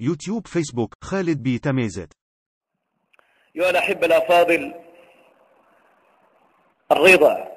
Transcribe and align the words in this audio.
يوتيوب 0.00 0.46
فيسبوك 0.46 0.94
خالد 1.02 1.42
بي 1.42 1.58
تميزت. 1.58 2.12
أيها 3.56 3.70
الأحبة 3.70 4.06
الأفاضل 4.06 4.74
الرضا 6.92 7.48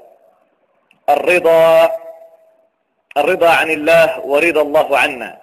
الرضا 1.10 1.92
الرضا 3.18 3.50
عن 3.50 3.70
الله 3.70 4.20
ورضا 4.20 4.62
الله 4.62 4.98
عنا. 4.98 5.42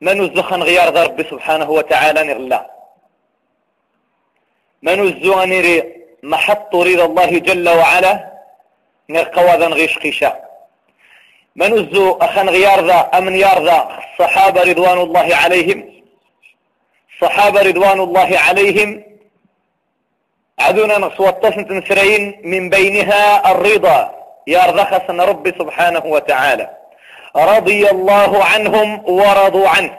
من 0.00 0.20
الزخن 0.20 0.62
غيار 0.62 1.04
ربي 1.04 1.24
سبحانه 1.24 1.70
وتعالى 1.70 2.22
نغلا 2.22 2.70
من 4.82 5.00
الزغنري 5.00 6.04
محط 6.22 6.74
رضا 6.74 7.04
الله 7.04 7.38
جل 7.38 7.68
وعلا 7.68 8.42
نرقوا 9.10 9.56
ذا 9.56 9.68
نغيش 9.68 9.98
من 11.56 11.88
أخن 12.22 12.48
غيار 12.48 12.86
ذا 12.86 13.10
أمن 13.14 13.36
يار 13.36 13.64
ذا 13.64 13.88
الصحابة 14.12 14.62
رضوان 14.62 14.98
الله 14.98 15.36
عليهم. 15.36 16.02
الصحابة 17.14 17.62
رضوان 17.62 18.00
الله 18.00 18.38
عليهم. 18.38 19.04
عدونا 20.58 20.98
نقصوا 20.98 21.28
التصنت 21.28 21.70
نسرين 21.70 22.40
من 22.44 22.70
بينها 22.70 23.52
الرضا. 23.52 24.14
يرضخ 24.46 25.06
سن 25.06 25.20
ربي 25.20 25.50
سبحانه 25.50 26.06
وتعالى. 26.06 26.70
رضي 27.36 27.90
الله 27.90 28.44
عنهم 28.44 29.10
ورضوا 29.10 29.68
عنه. 29.68 29.98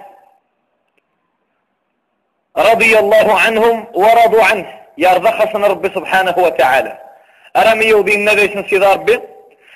رضي 2.57 2.99
الله 2.99 3.39
عنهم 3.39 3.87
ورضوا 3.93 4.43
عنه. 4.43 4.79
يرضخ 4.97 5.53
سن 5.53 5.63
ربي 5.63 5.89
سبحانه 5.89 6.35
وتعالى. 6.37 6.97
أرمي 7.57 7.85
يوبين 7.85 8.25
نبي 8.25 8.47
سنسي 8.53 8.77
ربي 8.77 9.19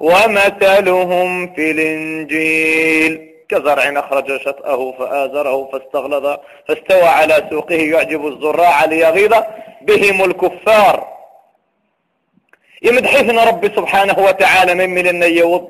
ومثلهم 0.00 1.54
في 1.54 1.70
الإنجيل. 1.70 3.28
كزرع 3.48 4.00
أخرج 4.00 4.40
شطأه 4.40 4.94
فآزره 4.98 5.68
فاستغلظ 5.72 6.36
فاستوى 6.68 7.02
على 7.02 7.46
سوقه 7.50 7.74
يعجب 7.74 8.26
الزراع 8.26 8.84
ليغيظ 8.84 9.34
بهم 9.82 10.24
الكفار. 10.24 11.08
يمدحثنا 12.82 13.44
ربي 13.44 13.68
سبحانه 13.76 14.18
وتعالى 14.18 14.74
من 14.74 14.94
من 14.94 15.22
يوض 15.22 15.68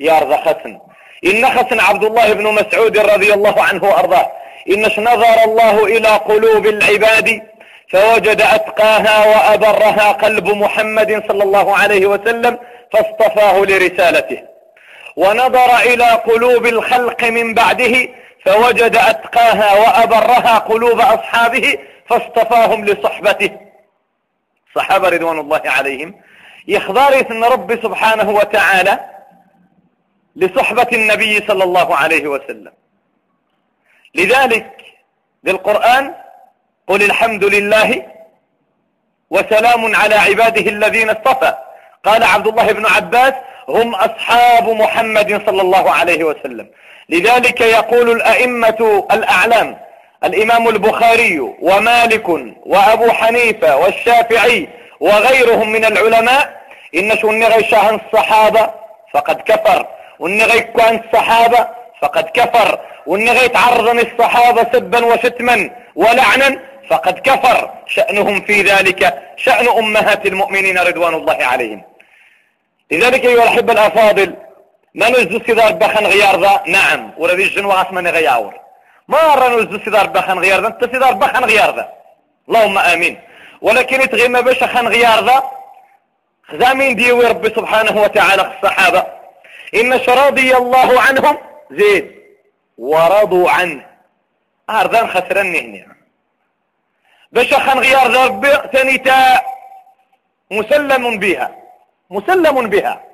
يارض 0.00 0.34
خسن 0.34 0.78
إن 1.24 1.46
خسن 1.46 1.80
عبد 1.80 2.04
الله 2.04 2.32
بن 2.32 2.46
مسعود 2.54 2.98
رضي 2.98 3.34
الله 3.34 3.62
عنه 3.62 3.84
وأرضاه. 3.84 4.32
إنش 4.70 4.98
نظر 4.98 5.44
الله 5.44 5.86
إلى 5.86 6.08
قلوب 6.08 6.66
العباد 6.66 7.42
فوجد 7.88 8.40
أتقاها 8.40 9.26
وأبرها 9.26 10.12
قلب 10.12 10.48
محمد 10.48 11.22
صلى 11.28 11.42
الله 11.42 11.76
عليه 11.76 12.06
وسلم 12.06 12.58
فاصطفاه 12.92 13.58
لرسالته. 13.58 14.42
ونظر 15.16 15.76
إلى 15.76 16.04
قلوب 16.04 16.66
الخلق 16.66 17.24
من 17.24 17.54
بعده 17.54 18.08
فوجد 18.44 18.96
أتقاها 18.96 19.78
وأبرها 19.78 20.58
قلوب 20.58 21.00
أصحابه 21.00 21.78
فاصطفاهم 22.08 22.84
لصحبته. 22.84 23.50
صحابة 24.74 25.08
رضوان 25.08 25.38
الله 25.38 25.62
عليهم 25.64 26.20
يخضار 26.68 27.20
إثن 27.20 27.44
رب 27.44 27.82
سبحانه 27.82 28.30
وتعالى 28.30 28.98
لصحبة 30.36 30.86
النبي 30.92 31.46
صلى 31.46 31.64
الله 31.64 31.96
عليه 31.96 32.28
وسلم. 32.28 32.72
لذلك 34.14 34.76
بالقرآن 35.42 36.14
قل 36.86 37.02
الحمد 37.02 37.44
لله 37.44 38.06
وسلام 39.30 39.96
على 39.96 40.14
عباده 40.14 40.70
الذين 40.70 41.10
اصطفى. 41.10 41.54
قال 42.04 42.24
عبد 42.24 42.46
الله 42.46 42.72
بن 42.72 42.86
عباس 42.86 43.34
هم 43.68 43.94
أصحاب 43.94 44.68
محمد 44.68 45.42
صلى 45.46 45.62
الله 45.62 45.90
عليه 45.90 46.24
وسلم. 46.24 46.66
لذلك 47.08 47.60
يقول 47.60 48.10
الأئمة 48.10 49.06
الأعلام 49.12 49.78
الإمام 50.24 50.68
البخاري 50.68 51.40
ومالك 51.40 52.28
وأبو 52.66 53.10
حنيفة 53.10 53.76
والشافعي 53.76 54.68
وغيرهم 55.00 55.72
من 55.72 55.84
العلماء 55.84 56.60
إن 56.94 57.18
شو 57.18 57.30
النغي 57.30 57.64
شاهن 57.64 58.00
الصحابة 58.06 58.70
فقد 59.12 59.40
كفر. 59.40 59.86
والنغي 60.18 60.60
كان 60.60 61.00
الصحابة 61.04 61.68
فقد 62.02 62.24
كفر. 62.24 62.78
والنغي 63.06 63.48
تعرض 63.48 63.88
الصحابة 63.88 64.66
سبا 64.72 65.04
وشتما 65.04 65.70
ولعنا 65.96 66.58
فقد 66.90 67.18
كفر 67.18 67.70
شأنهم 67.86 68.40
في 68.40 68.62
ذلك 68.62 69.22
شأن 69.36 69.68
أمهات 69.68 70.26
المؤمنين 70.26 70.78
رضوان 70.78 71.14
الله 71.14 71.38
عليهم. 71.44 71.82
لذلك 72.90 73.24
أيها 73.24 73.42
الأحبة 73.42 73.72
الأفاضل 73.72 74.34
ما 74.94 75.10
نجد 75.10 75.46
سيدار 75.46 75.72
بخن 75.72 76.06
غيار 76.06 76.40
ذا؟ 76.40 76.62
نعم 76.66 77.12
ورذي 77.16 77.42
الجنوة 77.42 77.82
اسمني 77.82 78.10
غياور. 78.10 78.54
ما 79.08 79.18
راه 79.18 79.48
نجد 79.48 79.84
سيدار 79.84 80.06
بخن 80.06 80.38
غيار 80.38 80.60
ذا؟ 80.60 80.66
أنت 80.66 80.84
سيدار 80.92 81.12
بخن 81.12 81.44
غيار 81.44 81.76
ذا. 81.76 81.92
اللهم 82.48 82.78
آمين. 82.78 83.20
ولكن 83.60 84.00
يتغيما 84.00 84.40
باش 84.40 84.64
خن 84.64 84.88
غيار 84.88 85.24
ذا؟ 85.24 85.42
خزامين 86.48 86.96
ديوي 86.96 87.26
ربي 87.26 87.48
سبحانه 87.48 88.02
وتعالى 88.02 88.52
الصحابة. 88.56 89.06
إن 89.74 89.92
رضي 90.08 90.56
الله 90.56 91.00
عنهم 91.00 91.38
زيد 91.70 92.14
ورضوا 92.78 93.50
عنه. 93.50 93.86
أرضان 94.70 95.08
خسرني 95.08 95.60
هنا 95.60 95.99
باش 97.32 97.54
خن 97.54 97.78
غيار 97.78 98.12
ذا 98.12 98.24
ربي 98.26 98.50
ثاني 98.72 98.98
تا 98.98 99.40
مسلم 100.50 101.18
بها 101.18 101.56
مسلم 102.10 102.68
بها 102.68 103.04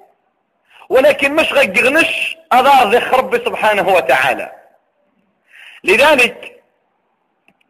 ولكن 0.88 1.34
مش 1.34 1.52
غيغنش 1.52 2.36
أضار 2.52 2.90
ذي 2.90 2.98
ربي 2.98 3.38
سبحانه 3.38 3.88
وتعالى. 3.88 4.52
لذلك 5.84 6.62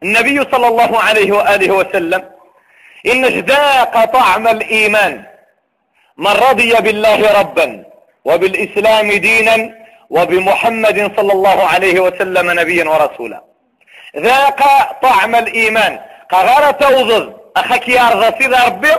النبي 0.03 0.51
صلى 0.51 0.67
الله 0.67 0.99
عليه 0.99 1.31
وآله 1.31 1.71
وسلم 1.71 2.31
إن 3.05 3.25
ذاق 3.25 4.05
طعم 4.05 4.47
الإيمان 4.47 5.25
من 6.17 6.31
رضي 6.31 6.73
بالله 6.73 7.39
ربا 7.39 7.85
وبالإسلام 8.25 9.11
دينا 9.11 9.75
وبمحمد 10.09 11.11
صلى 11.17 11.33
الله 11.33 11.67
عليه 11.67 11.99
وسلم 11.99 12.59
نبيا 12.59 12.89
ورسولا. 12.89 13.43
ذاق 14.17 14.61
طعم 15.01 15.35
الإيمان 15.35 15.99
قغارة 16.31 16.71
توضض 16.71 17.33
أخك 17.57 17.89
يارضى 17.89 18.37
سيدة 18.43 18.65
ربي. 18.65 18.91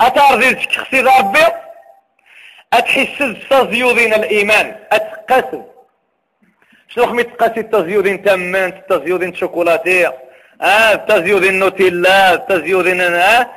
أتارضي 0.00 0.54
تشخصي 0.54 1.00
ربي. 1.00 1.46
أتحسز 2.72 3.34
تزيوضين 3.50 4.14
الإيمان. 4.14 4.76
أتقاسم. 4.92 5.62
شنو 6.88 7.06
خمي 7.06 7.22
تقاسي 7.22 7.60
التزيوضين 7.60 8.22
تمان 8.22 8.68
التزيوضين 8.68 9.34
شوكولاتيه 9.34 10.14
آه 10.62 10.92
التزيوضين 10.92 11.58
نوتيلا 11.58 12.34
التزيوضين 12.34 13.00
آه 13.00 13.50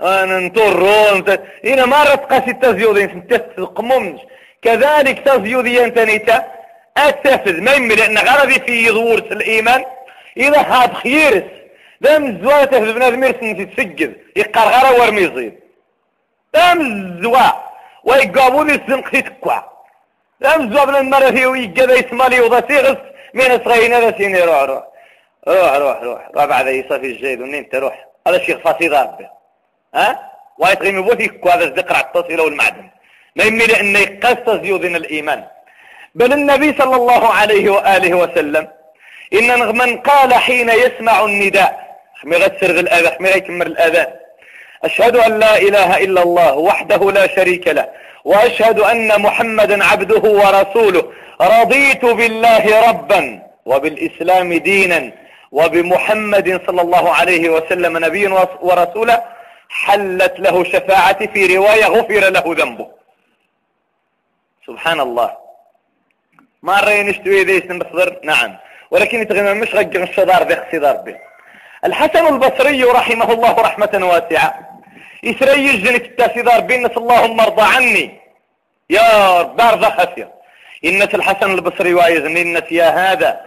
ننطرون 0.00 1.24
هنا 1.64 1.86
مرة 1.86 2.14
تقاسي 2.14 2.50
التزيوضين 2.50 3.10
أنت 3.10 3.42
كذلك 4.62 5.18
تزيوضيا 5.18 5.88
تنيتا 5.88 6.44
أتفذ 6.96 7.60
ما 7.60 7.72
يمي 7.72 7.94
لأن 7.94 8.18
غرضي 8.18 8.60
في 8.60 8.90
ظهور 8.90 9.18
الإيمان. 9.18 9.84
إذا 10.36 10.60
هاد 10.60 10.94
خيرس. 10.94 11.42
لا 12.00 12.18
من 12.18 12.36
الزوالة 12.36 12.64
تفذ 12.64 12.92
بنادم 12.92 13.24
يرسن 13.24 13.56
تتسجد 13.58 14.16
يقار 14.36 14.68
غرا 14.68 14.90
ورمي 14.90 15.22
يزيد. 15.22 15.54
دام 16.54 16.80
الزوا 16.80 17.48
ويقابون 18.04 18.70
السنق 18.70 19.10
تكوا. 19.10 19.60
دام 20.40 20.60
الزوا 20.62 20.84
بلا 20.84 21.00
المرة 21.00 21.30
في 21.30 21.46
ويجا 21.46 21.84
يسمالي 21.84 22.40
وضا 22.40 22.60
سيغس 22.68 22.96
من 23.34 23.64
صغيرين 23.64 23.92
هذا 23.94 24.18
سيني؟ 24.18 24.40
روح 24.40 24.62
روح 24.62 24.84
روح. 25.48 25.76
روح 25.76 26.02
روح 26.02 26.02
روح. 26.02 26.46
بعد 26.46 26.66
يصافي 26.66 27.06
الجيد 27.06 27.40
ونين 27.40 27.68
تروح 27.68 28.06
هذا 28.26 28.36
الشيخ 28.36 28.58
فاسي 28.58 28.88
ضاربه 28.88 29.28
ها؟ 29.94 30.30
ويتغيم 30.58 31.02
بوثي 31.02 31.28
كوا 31.28 31.50
هذا 31.50 31.64
الزقرع 31.64 32.00
التصيلة 32.00 32.42
والمعدن 32.44 32.88
ما 33.36 33.44
يمي 33.44 33.66
لأن 33.66 33.96
يقص 33.96 34.50
زيودنا 34.62 34.96
الإيمان. 34.96 35.44
بل 36.14 36.32
النبي 36.32 36.74
صلى 36.78 36.96
الله 36.96 37.32
عليه 37.34 37.70
وآله 37.70 38.14
وسلم 38.14 38.68
إن 39.32 39.76
من 39.78 39.96
قال 39.98 40.34
حين 40.34 40.68
يسمع 40.68 41.24
النداء 41.24 41.89
خمي 42.22 42.36
غتسرغ 42.36 42.78
الأذى 42.80 43.08
خمي 43.08 43.28
غيكمر 43.28 43.66
الأذان 43.66 44.12
أشهد 44.84 45.16
أن 45.16 45.38
لا 45.38 45.58
إله 45.58 45.98
إلا 46.04 46.22
الله 46.22 46.54
وحده 46.54 47.10
لا 47.10 47.26
شريك 47.36 47.68
له 47.68 47.88
وأشهد 48.24 48.80
أن 48.80 49.22
محمدا 49.22 49.84
عبده 49.84 50.30
ورسوله. 50.30 51.12
رضيت 51.40 52.04
بالله 52.04 52.88
ربا 52.88 53.42
وبالإسلام 53.64 54.54
دينا 54.54 55.12
وبمحمد 55.52 56.60
صلى 56.66 56.82
الله 56.82 57.14
عليه 57.14 57.48
وسلم 57.48 58.04
نبيا 58.04 58.28
ورسولا. 58.60 59.24
حلت 59.68 60.34
له 60.38 60.64
شفاعتي 60.64 61.28
في 61.28 61.56
رواية 61.56 61.84
غفر 61.84 62.30
له 62.36 62.44
ذنبه. 62.46 62.88
سبحان 64.66 65.00
الله. 65.00 65.30
ما 66.62 66.80
رأيني 66.80 67.10
اشتوي 67.10 67.44
ذي 67.44 67.80
نعم. 68.22 68.56
ولكن 68.90 69.22
يتغنى 69.22 69.54
مش 69.54 69.74
غجر 69.74 70.02
الشدار 70.02 70.48
ذي 70.48 70.54
اختصدار 70.54 70.96
به. 70.96 71.29
الحسن 71.84 72.26
البصري 72.26 72.84
رحمه 72.84 73.32
الله 73.32 73.52
رحمة 73.52 74.00
واسعة. 74.02 74.54
يسري 75.22 75.70
الجنة 75.70 75.96
التاسدار 75.96 76.60
بين 76.60 76.86
اللهم 76.86 77.40
ارضى 77.40 77.62
عني. 77.62 78.20
يا 78.90 79.42
دار 79.42 79.80
ذا 79.80 79.90
خفية 79.90 80.34
إنك 80.84 81.14
الحسن 81.14 81.50
البصري 81.50 81.94
وايزني 81.94 82.42
إنك 82.42 82.72
يا 82.72 82.88
هذا. 82.88 83.40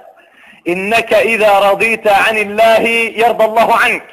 إنك 0.67 1.13
إذا 1.13 1.59
رضيت 1.59 2.07
عن 2.07 2.37
الله 2.37 2.81
يرضى 3.23 3.45
الله 3.45 3.75
عنك. 3.75 4.07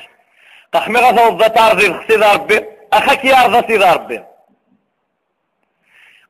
قحمي 0.73 1.01
غثو 1.01 1.29
الضطار 1.29 1.77
ذي 1.77 1.95
خسيد 1.95 2.23
ربي 2.23 2.65
أخك 2.93 3.25
يرضى 3.25 3.67
سيد 3.69 3.83
ربي 3.83 4.23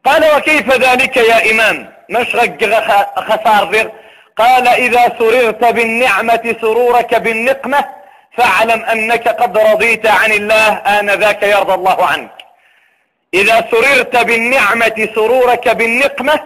قال 0.05 0.37
وكيف 0.37 0.73
ذلك 0.73 1.17
يا 1.17 1.51
إمام؟ 1.51 1.93
مش 2.11 2.37
غق 2.37 2.65
خسار 3.21 3.71
ذي 3.71 3.91
قال 4.37 4.69
إذا 4.69 5.13
سررت 5.19 5.65
بالنعمة 5.65 6.57
سرورك 6.61 7.15
بالنقمة 7.15 7.85
فاعلم 8.37 8.85
أنك 8.85 9.29
قد 9.29 9.59
رضيت 9.59 10.07
عن 10.07 10.33
الله 10.33 10.73
آنذاك 10.73 11.43
يرضى 11.43 11.75
الله 11.75 12.07
عنك. 12.07 12.31
إذا 13.35 13.65
سررت 13.71 14.17
بالنعمة 14.17 15.09
سرورك 15.15 15.69
بالنقمة 15.69 16.41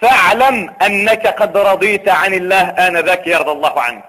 فاعلم 0.00 0.74
أنك 0.82 1.26
قد 1.26 1.56
رضيت 1.56 2.08
عن 2.08 2.34
الله 2.34 2.60
آنذاك 2.60 3.26
يرضى 3.26 3.50
الله 3.50 3.80
عنك. 3.80 4.04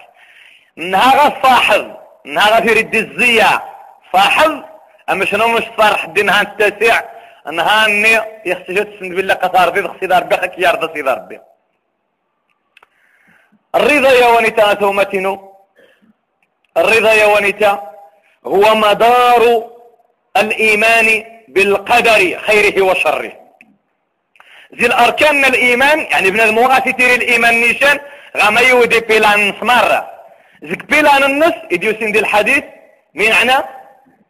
نهار 0.76 1.32
صاحب 1.42 1.96
نهار 2.24 2.62
في 2.62 2.72
رد 2.72 2.94
الزية. 2.94 3.62
صاحب؟ 4.12 4.64
أما 5.10 5.24
شنو 5.24 5.48
مش 5.48 5.64
صارح 5.78 6.04
دينها 6.06 6.42
التاسع 6.42 7.00
نهار 7.52 7.88
اني 7.88 8.20
يخسجت 8.46 8.88
بالله 9.00 9.34
قطار 9.34 9.70
بيض 9.70 9.96
خسيدار 9.96 10.24
بخك 10.24 10.52
يرضى 10.58 10.94
سيدار 10.94 11.18
بيض. 11.18 11.40
الرضا 13.74 14.12
يا 14.12 14.26
ونتا 14.26 14.74
ثومتنو 14.74 15.52
الرضا 16.76 17.12
يا 17.12 17.26
ونتا 17.26 17.92
هو 18.46 18.74
مدار 18.74 19.70
الإيمان 20.36 21.24
بالقدر 21.48 22.38
خيره 22.38 22.82
وشره. 22.82 23.32
زي 24.78 24.86
الأركان 24.86 25.44
الإيمان 25.44 25.98
يعني 26.00 26.30
بنادم 26.30 26.58
المغاسي 26.58 26.92
تيري 26.92 27.14
الإيمان 27.14 27.54
نيشان 27.60 28.00
غاما 28.36 28.60
يودي 28.60 29.00
بيلان 29.00 29.54
سمارة. 29.60 30.10
زيك 30.62 30.84
بيلان 30.84 31.22
النص 31.24 31.54
يديو 31.70 31.92
سندي 32.00 32.18
الحديث 32.18 32.64
مين 33.14 33.32
عنا 33.32 33.68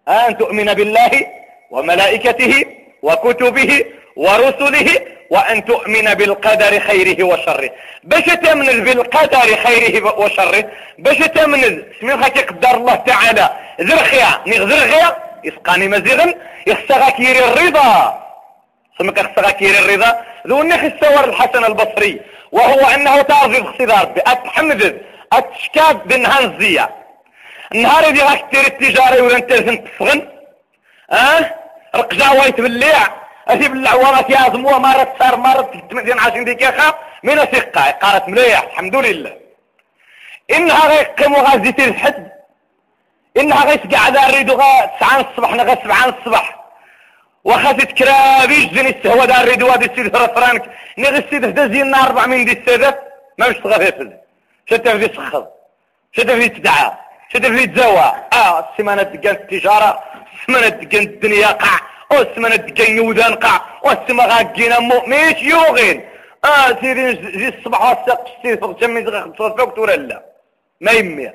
أن 0.09 0.39
تؤمن 0.39 0.75
بالله 0.75 1.27
وملائكته 1.71 2.65
وكتبه 3.03 3.85
ورسله 4.25 4.89
وأن 5.31 5.65
تؤمن 5.65 6.07
بالقدر 6.19 6.73
خيره 6.89 7.25
وشره. 7.31 7.71
باش 8.05 8.25
تمن 8.25 8.85
بالقدر 8.85 9.49
خيره 9.65 10.21
وشره 10.21 10.65
باش 10.99 11.19
تمن 11.19 11.63
سمين 12.01 12.23
خاكي 12.23 12.43
قدر 12.43 12.75
الله 12.81 12.95
تعالى؟ 12.95 13.47
ذرخيا 13.81 14.31
نغذر 14.47 14.81
غيا 14.93 15.09
يسقاني 15.45 15.89
مزيغن 15.89 16.35
يخسغك 16.67 17.21
يري 17.21 17.45
الرضا. 17.45 17.93
سمك 18.99 19.19
يخسغك 19.19 19.63
يري 19.63 19.79
الرضا؟ 19.79 20.11
ذو 20.49 20.61
النخ 20.63 20.83
السور 20.93 21.25
الحسن 21.25 21.65
البصري. 21.65 22.21
وهو 22.53 22.81
أنه 22.95 23.23
تعرض 23.23 23.55
الاختبار 23.55 24.05
بأتحمد 24.05 24.83
أتشكاد 25.33 26.09
بنهان 26.09 26.45
الزية 26.45 26.91
النهار 27.75 28.09
اللي 28.09 28.23
غاك 28.23 28.45
تيري 28.51 28.67
التجارة 28.67 29.23
ولا 29.23 29.37
انت 29.37 29.53
لازم 29.53 29.79
آه 31.13 31.51
رقجا 31.97 32.29
وايت 32.31 32.61
بالليع 32.61 33.09
اثي 33.49 33.69
بالعوارة 33.69 34.33
يا 34.33 34.53
زموة 34.53 34.79
مرة 34.79 35.15
صار 35.19 35.63
تمدين 35.91 36.19
عشان 36.19 36.45
ديك 36.45 36.63
يا 36.63 36.95
من 37.23 37.37
ثقة 37.37 37.91
قالت 37.91 38.29
مليح 38.29 38.63
الحمد 38.63 38.97
لله. 38.97 39.37
انها 40.51 40.89
غيقيم 40.89 41.33
وغازي 41.33 41.75
الحد. 41.79 42.33
انها 43.37 43.65
غيسقع 43.65 43.99
على 43.99 44.27
الريدو 44.27 44.55
غا 44.55 44.87
تسعان 44.87 45.21
الصبح 45.21 45.55
نغا 45.55 45.75
سبعان 45.75 46.09
الصبح 46.09 46.59
وخذت 47.45 47.93
كرابيش 47.93 48.65
جني 48.65 48.91
السهوة 48.99 49.25
دار 49.25 49.41
الريدو 49.41 49.69
هذا 49.69 49.87
السيد 49.87 50.17
فرانك. 50.17 50.71
نغي 50.99 51.19
السيد 51.19 51.45
هدا 51.45 51.67
زي 51.69 51.83
النار 51.83 52.07
أربع 52.07 52.27
من 52.27 52.45
دي 52.45 52.53
السادة. 52.53 53.01
ما 53.39 53.49
مش 53.49 53.57
تغفل. 53.57 54.13
شتا 54.71 54.99
في 54.99 55.15
سخض 55.17 55.47
شتا 56.13 56.35
في 56.39 56.49
تدعى 56.49 56.93
شتا 57.33 57.57
في 57.57 57.67
تزوى 57.67 58.13
آه 58.33 58.69
السمانة 58.71 59.03
دقان 59.03 59.35
التجارة 59.35 60.03
السمانة 60.41 60.69
دقان 60.69 61.03
الدنيا 61.03 61.47
قع 61.47 61.81
دقان 62.13 62.97
يودان 62.97 63.35
قع 63.35 63.61
والسما 63.83 64.25
غاقينا 64.25 64.79
مو 64.79 65.01
ميش 65.07 65.43
يوغين. 65.43 66.09
آه 66.45 66.81
سيدي 66.81 67.39
زي 67.39 67.49
الصبح 67.49 67.81
والساق 67.81 68.25
السيد 68.37 68.61
فوق 68.61 68.81
جمي 68.81 69.05
خمسة 69.05 69.57
فوق 69.57 69.79
ولا 69.79 69.97
لا 69.97 70.23
ما 70.81 70.93
يمي. 70.93 71.31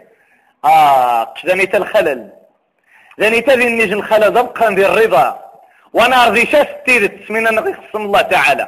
آه 0.65 1.33
ذنيت 1.45 1.75
الخلل. 1.75 2.29
ذنيت 3.19 3.49
ذي 3.49 3.67
النجم 3.67 3.97
الخلل 3.97 4.37
ذبقا 4.37 4.69
ذي 4.69 4.85
الرضا. 4.85 5.39
وأنا 5.93 6.25
رضي 6.25 6.45
شاستيد 6.45 7.19
تسمينا 7.19 7.51
نغي 7.51 7.73
قسم 7.73 8.01
الله 8.01 8.21
تعالى. 8.21 8.67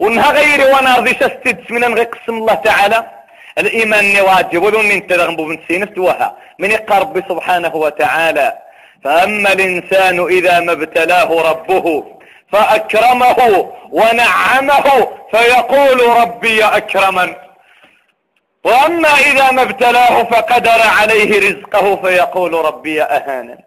ونها 0.00 0.32
غيري 0.32 0.64
وأنا 0.64 0.96
رضي 0.96 1.14
شاستيد 1.14 1.64
تسمينا 1.64 1.88
نغي 1.88 2.04
قسم 2.04 2.34
الله 2.34 2.54
تعالى. 2.54 3.10
الإيمان 3.58 4.20
واجب 4.20 4.62
ولون 4.62 4.88
من 4.88 5.06
تلغنبو 5.06 5.44
بن 5.44 5.58
سينفت 5.68 5.98
وها 5.98 6.36
من 6.58 6.70
يقرب 6.70 7.24
سبحانه 7.28 7.76
وتعالى. 7.76 8.58
فأما 9.04 9.52
الإنسان 9.52 10.26
إذا 10.26 10.60
ما 10.60 10.72
ابتلاه 10.72 11.50
ربه 11.50 12.04
فأكرمه 12.52 13.70
ونعمه 13.90 15.08
فيقول 15.30 16.00
ربي 16.20 16.64
أكرمن. 16.64 17.34
وأما 18.64 19.08
إذا 19.08 19.50
ما 19.50 19.62
ابتلاه 19.62 20.24
فقدر 20.24 20.80
عليه 21.00 21.38
رزقه 21.38 21.96
فيقول 21.96 22.54
ربي 22.54 23.02
أهانا 23.02 23.58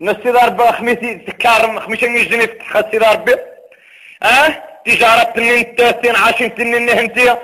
نسيد 0.00 0.36
ربي 0.36 0.72
خميسي 0.72 1.14
تكارم 1.14 1.80
خميشن 1.80 2.16
يجني 2.16 2.46
تخسي 2.46 2.98
ربي 2.98 3.34
آه؟ 4.22 4.62
تجارة 4.86 5.22
تنين 5.22 5.76
تاسين 5.76 6.16
عاشين 6.16 6.54
تنين 6.54 6.86
نهنتي. 6.86 7.36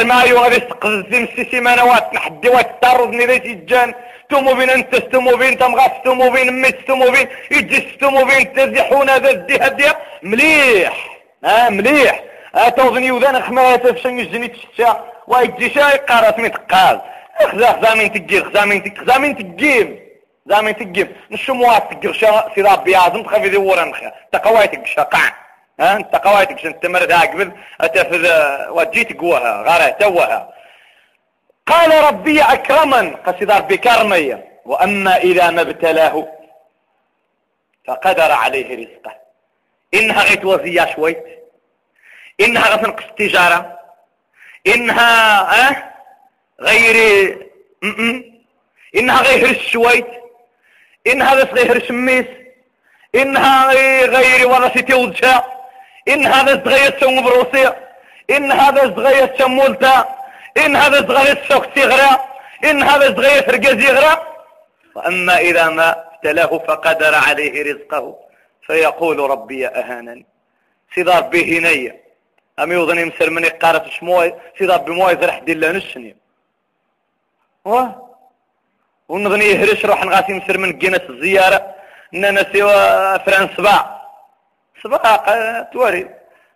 رمايو 0.00 0.38
غادي 0.38 0.60
تقزي 0.60 1.20
مسي 1.20 1.48
سيمانوات 1.50 2.14
نحدي 2.14 2.48
واتطردني 2.48 3.26
ذي 3.26 3.38
تجان 3.38 3.94
ستومو 4.32 4.54
بين 4.54 4.70
أنت 4.70 4.96
ستومو 4.96 5.36
بين 5.36 5.58
تمغا 5.58 6.00
ستومو 6.00 6.30
بين 6.30 6.52
مي 6.62 6.68
ستومو 6.68 7.10
بين 7.10 7.28
يجي 7.50 7.88
ستومو 7.94 8.24
بين 8.24 8.52
تزيحونا 8.52 9.18
ذا 9.18 9.30
الدي 9.30 9.56
هدية 9.56 9.98
مليح 10.22 11.20
آه 11.44 11.68
مليح. 11.68 12.20
آه 12.54 12.68
توظني 12.68 13.10
وذان 13.10 13.42
خمايا 13.42 13.76
تفشن 13.76 14.18
يجني 14.18 14.48
تشتا 14.48 15.04
ويجي 15.26 15.70
شاي 15.70 15.96
قارات 15.98 16.38
متقال 16.38 17.00
اخذا 17.40 17.72
خزامين 17.72 18.12
تجير 18.12 18.44
خزامين 18.50 18.82
تجير 18.82 19.04
خزامين 19.04 19.36
تجيم. 19.36 19.98
زامين 20.46 20.76
تجيم. 20.76 21.08
نشموات 21.30 21.92
تجير 21.94 22.12
شا 22.12 22.48
سيرا 22.54 22.74
بيازم 22.76 23.22
تخفي 23.22 23.48
ذي 23.48 23.56
وران 23.56 23.94
خيا 23.94 24.12
تقويتك 24.32 24.86
شقع 24.86 25.20
ها 25.80 25.96
أنت 25.96 26.16
قوايتك 26.16 26.58
شنت 26.58 26.82
تمر 26.82 27.02
ذا 27.04 27.20
قبل 27.20 27.52
اتفذ 27.80 28.28
وجيت 28.70 29.20
قواها 29.20 29.64
غارة 29.68 29.88
توها 29.88 30.51
قال 31.66 32.04
ربي 32.04 32.42
اكرما 32.42 33.16
قصد 33.26 33.50
ربي 33.50 33.76
كرمي 33.76 34.38
وأما 34.64 35.16
إذا 35.16 35.50
ما 35.50 35.60
ابتلاه 35.60 36.28
فقدر 37.86 38.32
عليه 38.32 38.76
رزقه. 38.76 39.16
إنها 39.94 40.22
غيت 40.22 40.44
وزيا 40.44 40.94
شويت 40.94 41.24
إنها 42.40 42.68
غتنقص 42.68 43.04
التجارة. 43.04 43.78
إنها 44.66 45.40
أه؟ 45.68 45.92
غير 46.60 46.96
م 47.82 47.92
-م. 47.92 48.32
إنها 48.96 49.22
غير 49.22 49.60
شويت 49.60 50.06
إنها 51.06 51.34
بس 51.34 51.48
غير 51.52 51.84
شميس 51.88 52.26
إنها 53.14 53.72
غير 54.04 54.48
ورثتي 54.48 54.94
وجهها 54.94 55.44
إن 56.08 56.26
هذا 56.26 56.62
صغير 56.64 57.00
سوم 57.00 57.24
بروسيا 57.24 57.76
إن 58.30 58.52
هذا 58.52 58.94
صغير 58.96 59.38
شمولتا 59.38 60.21
إن 60.56 60.76
هذا 60.76 61.08
صغير 61.08 61.44
سوكتي 61.48 61.84
غرا 61.84 62.24
إن 62.64 62.82
هذا 62.82 63.16
صغير 63.16 63.42
فرقزي 63.42 63.92
غرا 63.92 64.26
وأما 64.94 65.38
إذا 65.38 65.68
ما 65.68 65.90
ابتلاه 65.90 66.58
فقدر 66.58 67.14
عليه 67.14 67.72
رزقه 67.72 68.18
فيقول 68.66 69.30
ربي 69.30 69.68
أهانا 69.68 70.22
سيد 70.94 71.08
ربي 71.08 71.58
هنيا 71.58 72.02
أم 72.58 72.72
يوضني 72.72 73.04
مسر 73.04 73.30
من 73.30 73.44
قارة 73.44 73.88
شموي؟ 73.88 74.34
سيد 74.58 74.70
ربي 74.70 74.92
موي 74.92 75.14
ذرح 75.14 75.38
دي 75.38 75.52
الله 75.52 75.72
نشني. 75.72 76.16
واه 77.64 78.08
ونظني 79.08 79.44
يهرش 79.44 79.84
روح 79.84 80.04
نغاسي 80.04 80.32
مسر 80.32 80.58
من 80.58 80.78
جنس 80.78 81.00
الزيارة. 81.10 81.74
اننا 82.14 82.52
سوى 82.52 83.18
فرنسبا 83.24 84.00
سباق 84.82 85.14
تواري 85.72 86.10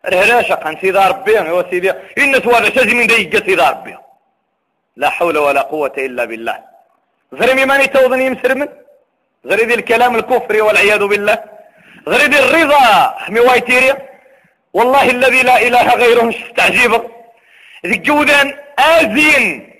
رهلاشة 0.09 0.55
قان 0.55 0.77
سيدا 0.81 1.09
ربي 1.09 1.33
يا 1.33 1.65
سيدي. 1.71 1.91
إن 2.19 2.43
شازي 2.75 2.95
من 2.95 3.07
ديقة 3.07 3.47
سيدا 3.47 3.71
ربي. 3.71 3.97
لا 4.97 5.11
حول 5.11 5.39
ولا 5.39 5.63
قوة 5.63 5.93
إلا 5.99 6.25
بالله. 6.25 6.59
غريمي 7.35 7.65
ماني 7.65 7.87
توضني 7.87 8.31
مسرمن؟ 8.31 8.69
غريدي 9.47 9.75
الكلام 9.75 10.17
الكفري 10.17 10.61
والعياذ 10.61 11.05
بالله. 11.05 11.45
غريدي 12.09 12.39
الرضا 12.39 13.15
خمي 13.19 13.41
وايتيريا 13.41 13.97
والله 14.73 15.11
الذي 15.11 15.43
لا 15.43 15.57
إله 15.67 15.95
غيره 15.95 16.23
مش 16.23 16.37
تعجيبه. 16.57 17.11
ذي 17.87 17.97
جودان 17.99 18.59
آزين. 18.79 19.73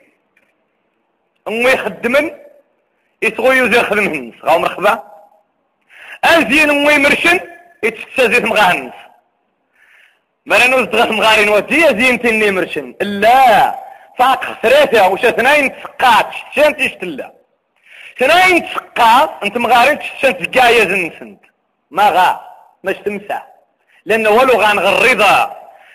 أمي 1.49 1.71
يخدمن 1.71 2.31
يتغوي 3.23 3.57
يوزي 3.57 3.79
يخدمهن 3.81 4.33
غاو 4.45 4.59
مرحبا 4.59 5.03
آزين 6.25 6.71
مرشن. 6.99 7.41
يتستازيت 7.83 8.45
مغاهنس 8.45 8.93
مالا 10.47 10.67
نوز 10.67 10.87
دغاس 10.87 11.09
مغارين 11.09 11.49
ودي 11.49 11.91
أزين 11.91 12.21
تني 12.21 12.51
مرشن. 12.51 12.95
لا. 13.01 13.75
فاق 14.19 14.45
خسريتها 14.45 15.07
وش 15.07 15.25
اثنين 15.25 15.73
تسقات 15.77 16.27
شتشان 16.33 16.77
تشتلا. 16.77 17.33
اثنين 18.17 18.69
تسقات 18.69 19.31
انت 19.45 19.59
مغارين 19.59 19.99
تشتشان 19.99 20.53
تقايا 20.53 20.85
زنسنت. 20.85 21.41
ما 21.91 22.11
غا 22.11 22.41
مش 22.85 22.97
تمسح 23.05 23.47
لأنه 24.05 24.31
ولو 24.31 24.61
غان 24.61 24.79
غريضة 24.79 25.51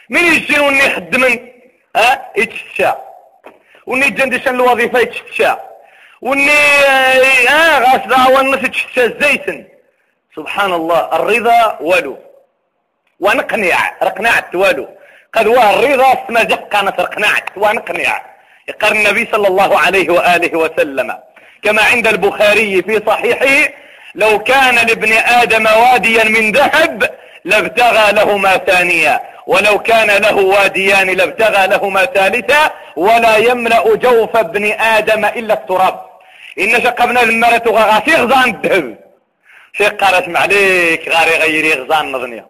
من 0.09 0.19
يجي 0.19 0.59
وني 0.59 0.79
يخدمن 0.79 1.39
ها؟ 1.95 2.31
يتشتشا. 2.37 2.97
وني 3.85 4.09
جندشان 4.09 4.55
الوظيفة 4.55 4.99
يتشتشا. 4.99 5.59
وني 6.21 6.51
آه 7.49 7.79
غاس 7.79 8.19
هو 8.19 8.39
الناس 8.39 8.63
يتشتشا 8.63 9.07
زيتن 9.07 9.65
سبحان 10.35 10.73
الله 10.73 11.15
الرضا 11.15 11.77
ولو 11.81 12.17
ونقنع 13.21 13.91
رقنعت 14.03 14.55
والو 14.55 14.87
قد 15.33 15.47
هو 15.47 15.59
الرضا 15.73 16.25
ما 16.29 16.43
كانت 16.43 16.99
رقنعت 16.99 17.43
ونقنع. 17.55 18.21
يقر 18.67 18.91
النبي 18.91 19.29
صلى 19.31 19.47
الله 19.47 19.79
عليه 19.79 20.09
وآله 20.09 20.57
وسلم. 20.57 21.17
كما 21.63 21.83
عند 21.83 22.07
البخاري 22.07 22.81
في 22.81 23.01
صحيحه 23.07 23.73
لو 24.15 24.39
كان 24.39 24.75
لابن 24.75 25.13
آدم 25.13 25.65
واديا 25.65 26.23
من 26.23 26.51
ذهب 26.51 27.09
لابتغى 27.45 28.11
لهما 28.11 28.57
ثانيا. 28.57 29.21
ولو 29.47 29.79
كان 29.79 30.21
له 30.21 30.35
واديان 30.35 31.09
لابتغى 31.09 31.67
لهما 31.67 32.05
ثالثا. 32.05 32.71
ولا 32.95 33.37
يملأ 33.37 33.95
جوف 33.95 34.35
ابن 34.35 34.71
آدم 34.71 35.25
إلا 35.25 35.53
التراب. 35.53 36.01
إن 36.59 36.83
شق 36.83 37.01
ابن 37.01 37.17
المرة 37.17 37.63
غاسي 37.67 38.15
غزان 38.15 38.49
الذهب. 38.49 38.97
شيخ 39.73 39.93
قالت 39.93 40.27
معليك 40.27 41.09
غاري 41.09 41.35
غيري 41.35 41.73
غزان 41.73 42.11
نظنيا 42.11 42.45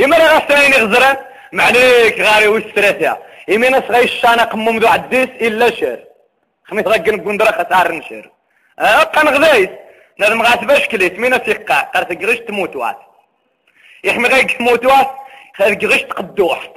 إما 0.00 0.16
لا 0.16 0.34
غاسين 0.34 0.72
غزران 0.72 1.16
معليك 1.52 2.20
غاري 2.20 2.48
وستراتها 2.48 3.18
إما 3.50 3.68
ناس 3.68 3.82
غاي 3.90 4.04
الشانق 4.04 4.54
منذ 4.54 4.86
عديس 4.86 5.28
إلا 5.40 5.70
شهر 5.70 5.98
خميس 6.64 6.86
غاقن 6.86 7.16
بقندرة 7.16 7.50
خسار 7.50 7.92
نشر 7.92 8.30
أه 8.78 9.02
قان 9.02 9.28
غذايس 9.28 9.68
نادم 10.18 10.42
غاس 10.42 10.56
باش 10.64 10.88
كليت 10.88 11.18
مين 11.18 11.38
سيقع 11.44 11.80
قرت 11.80 12.22
قرش 12.22 12.38
تموتوات 12.38 12.98
يحمي 14.04 14.28
غايك 14.28 14.52
تموتوات 14.52 15.10
خير 15.58 15.74
قرش 15.74 16.02
تقدوحت 16.02 16.70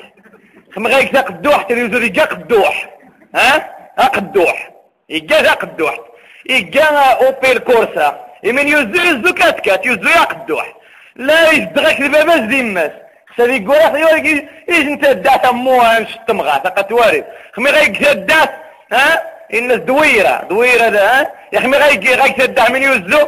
خمي 0.75 0.89
غايك 0.89 1.11
تقدوحت 1.11 1.71
اللي 1.71 1.85
يزور 1.85 2.03
يجا 2.03 2.23
قدوح. 2.23 2.89
ها 3.35 4.07
قدوح. 4.15 4.71
يجا 5.09 5.51
قدوحت. 5.51 6.01
يجا 6.49 6.85
أوبيل 6.85 7.57
كورسا. 7.57 8.25
يمين 8.43 8.67
يزور 8.67 9.05
يزو 9.05 9.33
كات 9.33 9.85
يزو 9.85 10.09
قدوح. 10.29 10.73
لا 11.15 11.51
يزدغك 11.51 11.99
البابا 11.99 12.47
زيماس 12.49 12.91
سادي 13.37 13.55
يقول 13.55 13.99
يقول 13.99 14.47
إيش 14.69 14.79
انت 14.79 15.05
دات 15.05 15.45
اموها 15.45 15.99
مش 15.99 16.17
تمغى 16.27 16.61
تقتواري 16.63 17.23
خمي 17.53 17.69
غايك 17.69 18.03
دات 18.03 18.51
ها؟ 18.91 19.23
الناس 19.53 19.77
دويرة 19.77 20.45
دويرة 20.49 20.97
ها؟ 20.99 21.31
يا 21.53 21.59
خمي 21.59 21.77
غايك 21.77 22.07
غايك 22.07 22.37
تدع 22.37 22.69
من 22.69 22.83
يوزو. 22.83 23.27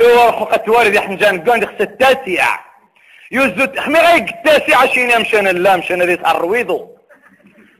يورخو 0.00 0.44
قتواري 0.44 0.90
دي 0.90 1.00
حنجان 1.00 1.44
قوان 1.44 1.66
خص 1.66 1.80
التاسع 1.80 2.58
يوزو 3.32 3.66
خمي 3.78 3.98
غايك 3.98 4.28
التاسع 4.30 4.86
شيني 4.86 5.16
مشان 5.16 5.48
لا 5.48 5.76
مشان 5.76 6.06
دي 6.06 6.16
تعرويضو. 6.16 6.96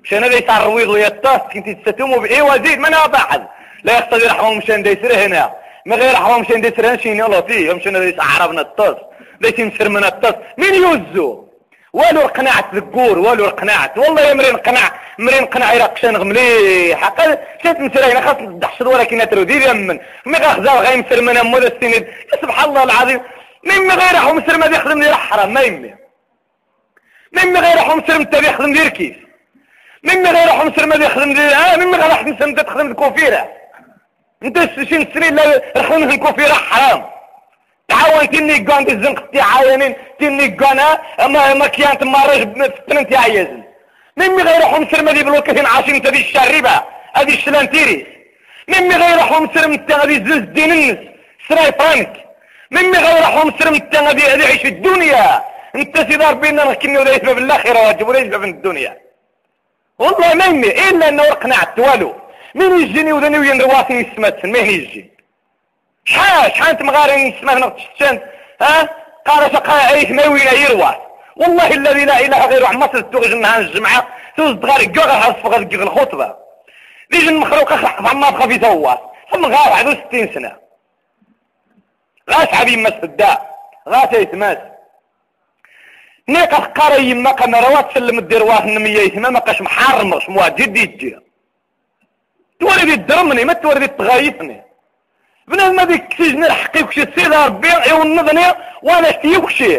مشان 0.04 0.28
دي 0.30 0.40
تعرويضو 0.40 0.96
يا 0.96 1.06
الطاس؟ 1.06 1.40
كنت 1.40 1.68
تستتمو 1.68 2.18
بايه 2.18 2.42
وزيد 2.42 2.78
ما 2.78 2.88
أنا 2.88 3.06
بعد؟ 3.06 3.46
لا 3.84 3.92
يقتضي 3.92 4.26
رحمه 4.26 4.54
مشان 4.54 4.82
دي 4.82 4.98
سره 5.02 5.14
هنا. 5.14 5.54
ما 5.86 5.96
غير 5.96 6.12
رحمه 6.12 6.38
مشان 6.38 6.60
دي 6.60 6.70
سره 6.76 6.96
شيني؟ 6.96 7.24
الله 7.24 7.40
فيه 7.40 7.72
مشان 7.72 7.92
دي 7.92 8.16
عربنا 8.18 8.60
الطاس. 8.60 8.96
ليش 9.40 9.60
نسر 9.60 9.88
من 9.88 10.04
الطاس؟ 10.04 10.34
مين 10.58 10.74
يوزو. 10.74 11.50
والو 11.92 12.20
قناعت 12.20 12.75
ذكور 12.75 13.18
والو 13.18 13.47
قناعت 13.47 13.99
والله 13.99 14.23
يا 14.23 14.35
مرين 14.35 14.56
قناع 14.56 14.92
مرين 15.18 15.44
قناع 15.47 15.75
يرقشان 15.75 16.28
مليح. 16.28 17.00
حقا 17.00 17.38
شات 17.64 17.80
مسرين 17.80 18.23
خاص 18.23 18.37
دحشد 18.40 18.87
ولكن 18.87 19.28
ترو 19.30 19.42
دير 19.42 19.62
يمن 19.70 19.99
مي 20.26 20.38
غاخزا 20.38 20.73
غاي 20.73 20.97
مسر 20.97 21.20
من 21.20 21.37
امو 21.37 21.59
السند 21.59 22.09
سبحان 22.42 22.68
الله 22.68 22.82
العظيم. 22.82 23.20
مما 23.64 23.94
غير 23.94 24.14
راح 24.14 24.26
مسر 24.32 24.59
ما 24.59 24.66
بيخدم 24.66 25.02
لي 25.02 25.16
حرام 25.16 25.54
ما 25.54 25.61
يمي 25.61 25.94
مما 27.32 27.61
غير 27.61 27.76
راح 27.76 27.88
مسر 27.97 28.18
ما 28.18 28.40
بيخدم 28.40 28.73
لي 28.73 28.82
ركيس 28.82 29.16
مما 30.04 30.30
غير 30.30 30.49
راح 30.49 30.64
مسر 30.64 30.87
ما 30.87 30.97
بيخدم 30.97 31.32
لي 31.32 31.54
آه 31.54 31.76
مما 31.76 31.97
غير 31.97 32.11
راح 32.11 32.23
مسر 32.25 32.47
ما 32.47 32.62
تخدم 32.62 32.90
الكوفيرة. 32.90 33.49
أنت 34.42 34.59
شي 34.88 35.06
سنين 35.14 35.35
لا 35.35 35.62
رخون 35.76 36.02
الكوفيرة 36.02 36.52
حرام. 36.52 37.04
تعاون 37.90 38.30
تني 38.32 38.56
قان 38.68 38.85
دي 38.85 38.92
الزنق 38.92 39.30
تي 39.32 39.40
عاينين 39.40 39.94
تني 40.18 40.47
قانا 40.61 40.88
اما 41.25 41.54
ما 41.61 41.66
كيانت 41.75 42.02
مارج 42.14 42.40
فتنن 42.76 43.04
تي 43.09 43.16
عايزن 43.16 43.62
ممي 44.16 44.42
غير 44.49 44.62
مسر 44.80 45.00
مدي 45.06 45.23
بلوكتين 45.23 45.66
عاشين 45.66 46.02
تبي 46.02 46.20
الشربة 46.25 46.76
هذه 47.16 47.35
الشلانتيري 47.38 47.99
ممي 48.68 48.94
غير 49.02 49.18
مسر 49.44 49.68
متى 49.68 49.94
غادي 49.94 50.16
زوز 50.26 50.44
دين 50.56 50.73
النس 50.73 50.99
سراي 51.49 51.73
فرانك. 51.78 52.12
ممي 52.70 52.99
غير 52.99 53.44
مسر 53.47 53.70
متى 53.70 53.99
غادي 53.99 54.23
يعيش 54.23 54.66
الدنيا. 54.66 55.44
انت 55.75 55.97
سيدي 55.97 56.25
ربينا 56.25 56.64
ركني 56.64 56.99
ولا 56.99 57.11
يسبب 57.16 57.38
الآخرة 57.38 57.78
واجب 57.87 58.09
ولا 58.09 58.18
يسبب 58.18 58.44
الدنيا. 58.44 58.92
والله 59.99 60.35
ما 60.35 60.44
يمي 60.44 60.70
إلا 60.88 61.09
أنه 61.09 61.23
قنعت 61.42 61.78
والو. 61.78 62.14
مين 62.54 62.80
يجيني 62.80 63.12
وذني 63.12 63.38
وين 63.38 63.62
رواسي 63.62 63.92
يسمت 63.92 64.47
ما 64.47 64.59
يجي 64.59 65.11
شحال 66.11 66.52
شحال 66.57 66.71
أنت 66.71 66.83
مغارين 66.83 67.29
نسمع 67.29 67.55
نغتشتن 67.55 68.21
ها؟ 68.62 68.88
قال 69.26 69.52
شقا 69.52 69.95
إيش 69.95 70.11
ما 70.11 70.26
وين 70.26 70.49
يروى 70.64 70.95
والله 71.37 71.75
الذي 71.75 72.05
لا 72.05 72.21
إله 72.21 72.47
غيره 72.47 72.67
عما 72.67 72.87
تدوغ 72.87 73.26
جنها 73.26 73.59
الجمعة 73.59 74.07
توز 74.37 74.52
دغار 74.52 74.81
الجوغ 74.81 75.11
حرف 75.21 75.47
غاد 75.47 75.73
الخطبة. 75.75 76.37
ليش 77.11 77.29
المخلوق 77.29 77.73
عما 78.09 78.31
بخا 78.31 78.47
في 78.49 78.59
توا. 78.59 78.95
ثم 79.31 79.45
غار 79.47 79.73
عدو 79.73 79.93
ستين 79.93 80.35
سنة. 80.35 80.57
غاش 82.31 82.55
عبي 82.55 82.76
مس 82.76 82.93
الداء 83.02 83.38
غاش 83.88 84.12
يتماس 84.12 84.59
نيقا 86.29 86.57
قاري 86.57 87.11
يما 87.11 87.33
كان 87.33 87.55
روات 87.55 87.95
سلم 87.95 88.19
الدير 88.19 88.43
واحد 88.43 88.67
نمية 88.67 89.00
يتما 89.00 89.31
ما 89.31 89.38
قاش 89.38 89.62
محرمش 89.62 90.29
مواجد 90.29 90.76
يجي. 90.76 91.19
تولي 92.61 92.95
الدرمني 92.95 93.45
ما 93.45 93.52
تولي 93.52 93.87
تغايثني. 93.87 94.69
بنادم 95.50 95.80
ديك 95.83 96.04
سجن 96.19 96.45
الحقي 96.45 96.83
وكشي 96.83 97.02
السيد 97.02 97.33
ربي 97.33 97.69
يونضني 97.90 98.47
وأنا 98.83 99.11
اشتي 99.11 99.37
وكشي. 99.37 99.78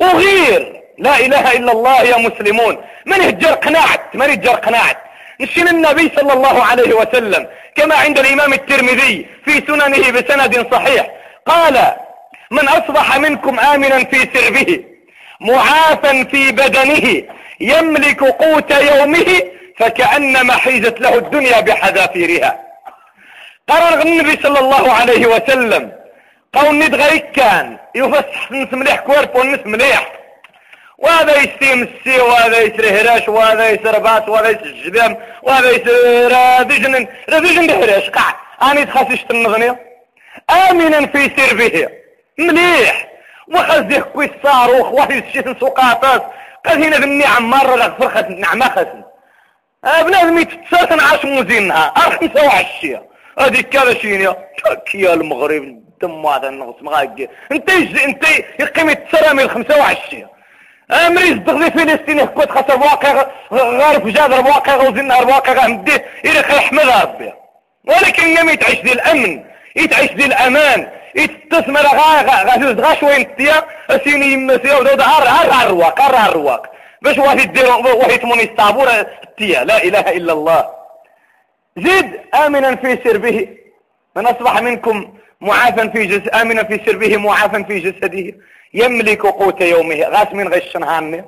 وغير 0.00 0.82
لا 0.98 1.14
إله 1.18 1.52
إلا 1.52 1.72
الله 1.72 2.02
يا 2.02 2.16
مسلمون. 2.16 2.74
من 3.06 3.20
يهجر 3.22 3.52
قناعت؟ 3.52 4.00
من 4.14 4.30
يهجر 4.30 4.54
قناعت؟ 4.66 4.96
نشين 5.40 5.68
النبي 5.68 6.12
صلى 6.16 6.32
الله 6.32 6.64
عليه 6.64 6.94
وسلم 6.94 7.46
كما 7.76 7.94
عند 7.94 8.18
الإمام 8.18 8.52
الترمذي 8.52 9.26
في 9.44 9.52
سننه 9.66 10.10
بسند 10.10 10.66
صحيح. 10.72 11.06
قال 11.46 11.94
من 12.50 12.68
أصبح 12.68 13.18
منكم 13.18 13.60
آمنا 13.60 14.04
في 14.04 14.28
سربه 14.34 14.84
معافا 15.40 16.24
في 16.24 16.52
بدنه 16.52 17.22
يملك 17.60 18.22
قوت 18.24 18.70
يومه 18.70 19.42
فكأنما 19.78 20.54
حيزت 20.56 21.00
له 21.00 21.14
الدنيا 21.14 21.60
بحذافيرها. 21.60 22.64
قرر 23.68 24.02
النبي 24.02 24.42
صلى 24.42 24.58
الله 24.58 24.92
عليه 24.92 25.26
وسلم. 25.26 25.92
قول 26.52 26.74
ند 26.78 26.94
غيك 26.94 27.30
كان. 27.30 27.78
يفسح 27.94 28.52
نس 28.52 28.72
مليح 28.72 28.96
كورب 28.96 29.36
ونس 29.36 29.60
مليح. 29.64 30.12
وهذا 30.98 31.36
يستيم 31.36 31.82
السي 31.82 32.20
وهذا 32.20 32.58
يسري 32.60 32.90
هراش 32.90 33.28
وهذا 33.28 33.68
يسر 33.70 33.98
باس 33.98 34.28
وهذا 34.28 34.50
يسر 34.50 34.64
الجدام 34.64 35.16
وهذا 35.42 35.70
يسر 35.70 36.32
رادجن 36.32 37.06
رادجن 37.30 37.70
هراش. 37.70 38.10
قاع. 38.10 38.36
اني 38.62 38.84
تخافش 38.84 39.24
النغنية 39.30 39.76
امنا 40.50 41.06
في 41.06 41.30
سربه 41.36 41.88
مليح. 42.38 43.08
وخزيه 43.48 44.00
كوي 44.00 44.30
الصاروخ 44.36 44.92
واحد 44.92 45.10
الشيء 45.10 45.60
سوقاطاس 45.60 46.20
قال 46.66 46.84
هنا 46.84 46.96
في 46.96 47.04
النعم 47.04 47.50
مرة 47.50 47.76
لغفر 47.76 48.08
خس 48.08 48.24
نعمة 48.24 48.68
خسن. 48.68 49.02
بنادم 50.02 50.38
يتساسن 50.38 51.00
عاش 51.00 51.24
موزينها. 51.24 51.92
ار 51.96 52.18
25 52.18 53.13
هذيك 53.38 53.68
كذا 53.68 53.94
شينيا 53.94 54.36
يا 54.94 55.14
المغرب 55.14 55.84
تم 56.00 56.26
هذا 56.26 56.48
النغص 56.48 56.74
مغاق 56.82 57.28
انت 57.52 57.70
انت 58.04 58.24
يقيم 58.58 58.90
التسرامي 58.90 59.42
الخمسة 59.42 59.78
وعشرين. 59.78 60.26
امريز 60.90 61.32
دغدي 61.32 61.70
فلسطين 61.70 62.18
يحكوت 62.18 62.50
خاصة 62.50 62.74
بواقع 62.74 63.26
غير 63.52 64.00
في 64.00 64.10
جادر 64.10 64.40
بواقع 64.40 64.90
نهار 64.90 65.24
بواقع 65.24 65.52
غمديه 65.52 66.04
إلى 66.24 66.38
يحمد 66.38 66.88
ربي. 67.02 67.32
ولكن 67.84 68.28
يوم 68.28 68.48
يتعيش 68.48 68.80
دي 68.80 68.92
الأمن 68.92 69.44
يتعيش 69.76 70.12
دي 70.12 70.24
الأمان 70.24 70.90
يتستثمر 71.14 71.80
غا 71.80 72.22
غا 72.22 72.72
غا 72.72 72.94
شوية 72.94 73.18
نتيا 73.18 73.64
أسيني 73.90 74.26
يما 74.26 74.58
سيا 74.62 74.76
ودود 74.76 75.00
عار 75.00 75.28
عار 75.28 75.66
الرواق 75.66 76.00
عار 76.00 76.28
الرواق. 76.28 76.70
باش 77.02 77.18
واحد 77.18 77.38
يديروا 77.40 77.92
واحد 77.94 78.10
يتمون 78.10 78.40
يستعبور 78.40 78.88
التيا 78.88 79.64
لا 79.64 79.84
إله 79.84 80.00
إلا 80.00 80.32
الله. 80.32 80.83
زد 81.76 82.20
آمنا 82.34 82.76
في 82.76 82.98
سربه. 83.04 83.48
من 84.16 84.26
أصبح 84.26 84.62
منكم 84.62 85.18
معافا 85.40 85.88
في 85.88 86.06
جسد 86.06 86.28
آمنا 86.28 86.64
في 86.64 86.80
سربه 86.86 87.16
معافا 87.16 87.62
في 87.62 87.78
جسده. 87.78 88.34
يملك 88.74 89.22
قوت 89.26 89.60
يومه. 89.60 90.02
غاس 90.02 90.32
من 90.32 90.48
غش 90.48 90.76
نهاني 90.76 91.24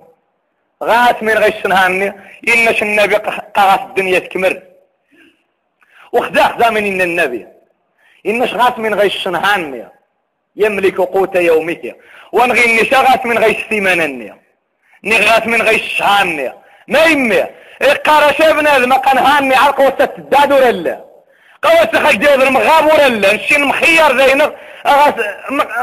غاس 0.83 1.23
من 1.23 1.33
غش 1.33 1.67
نهاني 1.67 2.13
إنش 2.49 2.83
النبي 2.83 3.15
قاس 3.55 3.81
الدنيا 3.81 4.19
تكمر. 4.19 4.63
وخذا 6.13 6.43
خذا 6.43 6.71
من 6.71 6.87
إن 6.87 7.01
النبي. 7.01 7.47
إنش 8.27 8.55
غاس 8.55 8.79
من 8.79 8.95
غش 8.95 9.29
نهاني 9.29 9.89
يملك 10.57 10.97
قوت 11.01 11.37
يومه. 11.37 11.93
ونغي 12.33 12.65
النشا 12.65 12.97
غاس 12.97 13.27
من 13.27 13.39
غش 13.39 13.57
ثمانني 13.71 14.35
نغاس 15.05 15.47
من 15.47 15.63
غش 15.63 16.03
هاني 16.03 16.53
ما 16.89 17.05
يمي 17.05 17.45
إقارة 17.83 18.33
شابنا 18.33 18.79
ما 18.79 18.97
كان 18.97 19.19
هاني 19.19 19.55
على 19.55 19.73
قوة 19.73 20.11
الداد 20.19 20.53
ولا 20.53 20.73
لا 20.73 21.05
قوة 21.63 22.13
ديال 22.13 22.43
المغاب 22.43 22.85
ولا 22.87 23.09
لا 23.09 23.35
نشي 23.35 23.59
مخير 23.59 24.19
زينغ 24.19 24.51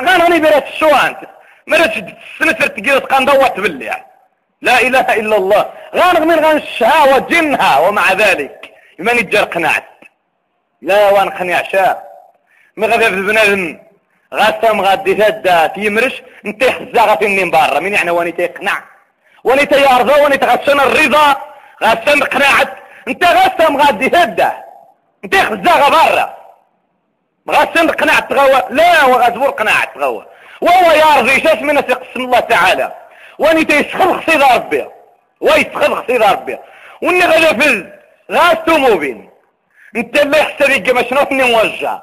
غانغني 0.07 0.39
بيرات 0.39 0.67
الشوانت 0.67 1.17
مرات 1.67 1.93
السنسر 1.97 2.67
تقيل 2.67 3.01
تقان 3.01 3.25
دوت 3.25 3.59
بالله 3.59 4.13
لا 4.63 4.81
إله 4.81 5.13
إلا 5.13 5.35
الله. 5.38 5.65
غانغ 5.95 6.19
من 6.19 6.45
غان 6.45 6.57
الشهاوة 6.57 7.17
جنها 7.19 7.79
ومع 7.79 8.13
ذلك. 8.13 8.73
من 9.00 9.17
يتجر 9.17 9.43
قناعت؟ 9.43 9.83
لا 10.81 11.09
وان 11.09 11.29
قناع 11.29 11.63
شاء 11.63 12.03
مغذا 12.77 12.97
في 12.97 13.07
البنادم 13.07 13.79
غاسم 14.33 14.81
غادي 14.81 15.15
تادا 15.15 15.67
تيمرش 15.67 16.21
انت 16.45 16.63
حزا 16.63 17.17
من 17.21 17.51
برا 17.51 17.79
من 17.79 17.93
يعني 17.93 18.12
واني 18.12 18.31
تيقنع؟ 18.31 18.83
واني 19.43 19.65
تيارضى 19.65 20.21
واني 20.21 20.38
تغسن 20.38 20.79
الرضا؟ 20.79 21.52
غاسم 21.83 22.23
قناعت 22.23 22.69
انت 23.07 23.23
غاسم 23.23 23.77
غادي 23.77 24.09
تادا 24.09 24.63
انت 25.23 25.35
حزا 25.35 25.89
برا. 25.89 26.37
غاسم 27.49 27.91
قناعت 27.91 28.29
تغوى. 28.29 28.63
لا 28.69 29.05
وغازبور 29.05 29.49
قناعت 29.49 29.95
تغوى. 29.95 30.25
وهو 30.61 30.91
يرضي 30.91 31.41
شاش 31.41 31.61
من 31.61 31.75
يقسم 31.75 32.21
الله 32.21 32.39
تعالى. 32.39 32.91
واني 33.39 33.63
تيسخر 33.63 34.21
خصيد 34.21 34.43
ربي. 34.43 34.85
ويسخر 35.41 35.95
خصيد 35.95 36.21
ربي. 36.23 36.57
واني 37.01 37.25
غنفذ 37.25 37.85
غاستو 38.31 38.77
موبين. 38.77 39.29
انت 39.95 40.19
اللي 40.19 40.39
يحسب 40.39 40.69
يقى 40.69 41.09
شنو 41.09 41.25
فني 41.25 41.43
موجه. 41.43 42.01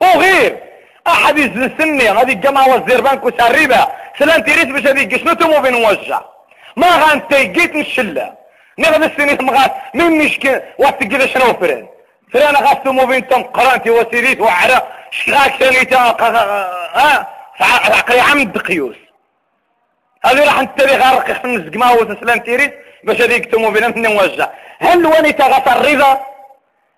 وغير 0.00 0.58
أحد 1.06 1.38
يزلسني 1.38 2.10
غادي 2.10 2.32
يقى 2.32 2.70
وزير 2.70 3.00
بانك 3.00 3.24
وسريبه 3.24 3.86
سلام 4.18 4.42
تيريت 4.42 4.68
باش 4.68 4.86
هذيك 4.86 5.16
شنو 5.16 5.32
توموبين 5.32 5.74
موجه؟ 5.74 6.20
ما 6.76 6.86
غانت 6.86 7.34
جيت 7.34 7.74
من 7.74 7.80
الشله 7.80 8.39
نغد 8.80 9.02
السنين 9.02 9.38
من 9.94 10.10
مشكل؟ 10.18 10.60
وقت 10.78 11.04
كذا 11.04 11.26
شنو 11.26 11.52
فران 11.60 11.86
فران 12.32 12.56
غاستو 12.56 12.92
موبين 12.92 13.28
تم 13.28 13.42
قرانتي 13.42 13.90
وسيريت 13.90 14.40
وعرا. 14.40 14.78
شغاك 15.10 15.52
ثاني 15.60 15.84
تا؟ 15.84 15.98
عقلي 17.94 18.20
عمد 18.20 18.58
قيوس 18.58 18.96
هذه 20.24 20.44
راح 20.44 20.60
نتبي 20.60 20.94
غرق 21.02 21.32
خمس 21.42 21.74
قما 21.74 21.90
وتسلم 21.90 22.38
تيريس 22.38 22.70
باش 23.04 23.20
هذيك 23.20 23.54
من 23.54 24.02
نوجه 24.02 24.50
هل 24.78 25.06
وني 25.06 25.32
تغسى 25.32 25.72
الرضا؟ 25.76 26.20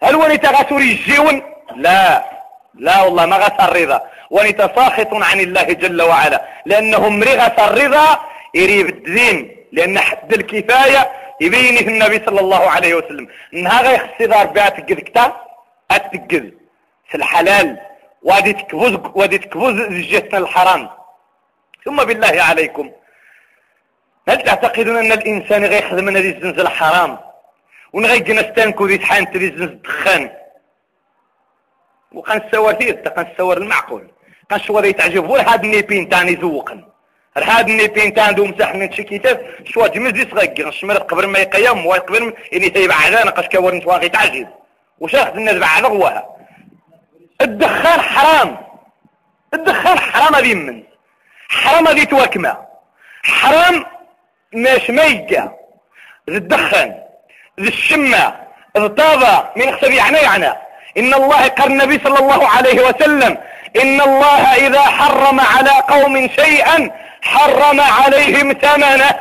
هل 0.02 0.14
وني 0.16 0.36
تغسى 0.36 0.74
الجيون 0.74 1.42
لا. 1.76 2.22
لا 2.74 3.02
والله 3.02 3.26
ما 3.26 3.36
غسى 3.36 3.62
الرضا. 3.68 4.02
وني 4.30 4.52
ساخط 4.58 5.14
عن 5.14 5.40
الله 5.40 5.62
جل 5.62 6.02
وعلا. 6.02 6.42
لانهم 6.66 7.22
رغس 7.22 7.58
الرضا 7.58 8.18
يريب 8.54 8.88
الدين. 8.88 9.56
لأن 9.72 9.98
حد 9.98 10.32
الكفاية 10.32 11.10
يبينه 11.44 11.86
النبي 11.92 12.18
صلى 12.26 12.40
الله 12.40 12.70
عليه 12.70 12.94
وسلم. 12.94 13.28
انها 13.54 13.82
غيخصي 13.82 14.26
دار 14.26 14.46
بها 14.46 14.68
تقذ 14.68 14.94
كتا 14.94 15.24
اتقذ 15.90 16.44
في 17.08 17.14
الحلال 17.14 17.68
وادي 18.22 18.52
تكبوز 18.52 18.92
وادي 19.14 19.38
تكبوز 19.38 19.74
جهتنا 20.10 20.38
الحرام. 20.38 20.90
ثم 21.84 22.04
بالله 22.04 22.42
عليكم. 22.42 22.86
هل 24.28 24.42
تعتقدون 24.42 24.96
أن 24.96 25.12
الإنسان 25.12 25.64
غيخدم 25.64 26.04
من 26.04 26.16
هذه 26.16 26.30
الزنز 26.36 26.58
الحرام؟ 26.60 27.18
ونغيق 27.92 28.28
نستانكو 28.30 28.86
ذي 28.86 28.98
تحان 28.98 29.30
تري 29.30 29.48
زنز 29.48 29.62
الدخان؟ 29.62 30.30
وقنسور 32.12 32.72
ثير 32.72 32.94
قنسور 32.94 33.56
المعقول. 33.56 34.04
قنشوا 34.50 34.80
ذي 34.80 34.92
تعجبه 34.92 35.52
هاد 35.52 35.64
النيبين 35.64 36.08
تاني 36.08 36.34
ذوقا 36.34 36.91
هاد 37.36 37.68
النيبين 37.68 38.14
تان 38.14 38.34
دو 38.34 38.44
مسح 38.46 38.74
من 38.74 38.92
شي 38.92 39.02
كتاب 39.02 39.46
شوا 39.64 39.86
جمز 39.88 40.10
دي 40.10 40.28
صغير 40.30 40.68
نشمر 40.68 40.98
قبل 40.98 41.26
ما 41.26 41.38
يقيم 41.38 41.86
وقبل 41.86 42.34
اني 42.52 42.70
تيبع 42.70 42.94
عدانا 42.94 43.30
قاش 43.30 43.46
كورن 43.46 43.80
تواغي 43.80 44.08
تعجب. 44.08 44.48
وش 45.00 45.14
اخذ 45.14 45.36
الناس 45.36 45.54
بعد 45.54 45.84
غواها 45.84 46.36
الدخان 47.40 48.00
حرام. 48.00 48.56
الدخان 49.54 49.98
حرام 49.98 50.34
هذه 50.34 50.54
من. 50.54 50.82
حرام 51.48 51.88
هذه 51.88 52.04
توكمة 52.04 52.56
حرام 53.22 53.84
ماش 54.52 54.90
ميقة 54.90 55.58
الدخان 56.28 57.02
الشمة 57.58 58.36
الطابة 58.76 59.50
من 59.56 59.72
خسر 59.72 59.90
يعني 59.90 60.18
يعني. 60.18 60.52
إن 60.98 61.14
الله 61.14 61.48
قال 61.48 61.70
النبي 61.72 62.00
صلى 62.04 62.18
الله 62.18 62.48
عليه 62.48 62.88
وسلم 62.88 63.38
إن 63.76 64.00
الله 64.00 64.54
إذا 64.54 64.80
حرم 64.80 65.40
على 65.40 65.70
قوم 65.70 66.28
شيئا 66.28 66.90
حرم 67.22 67.80
عليهم 67.80 68.52
ثمنه. 68.52 69.20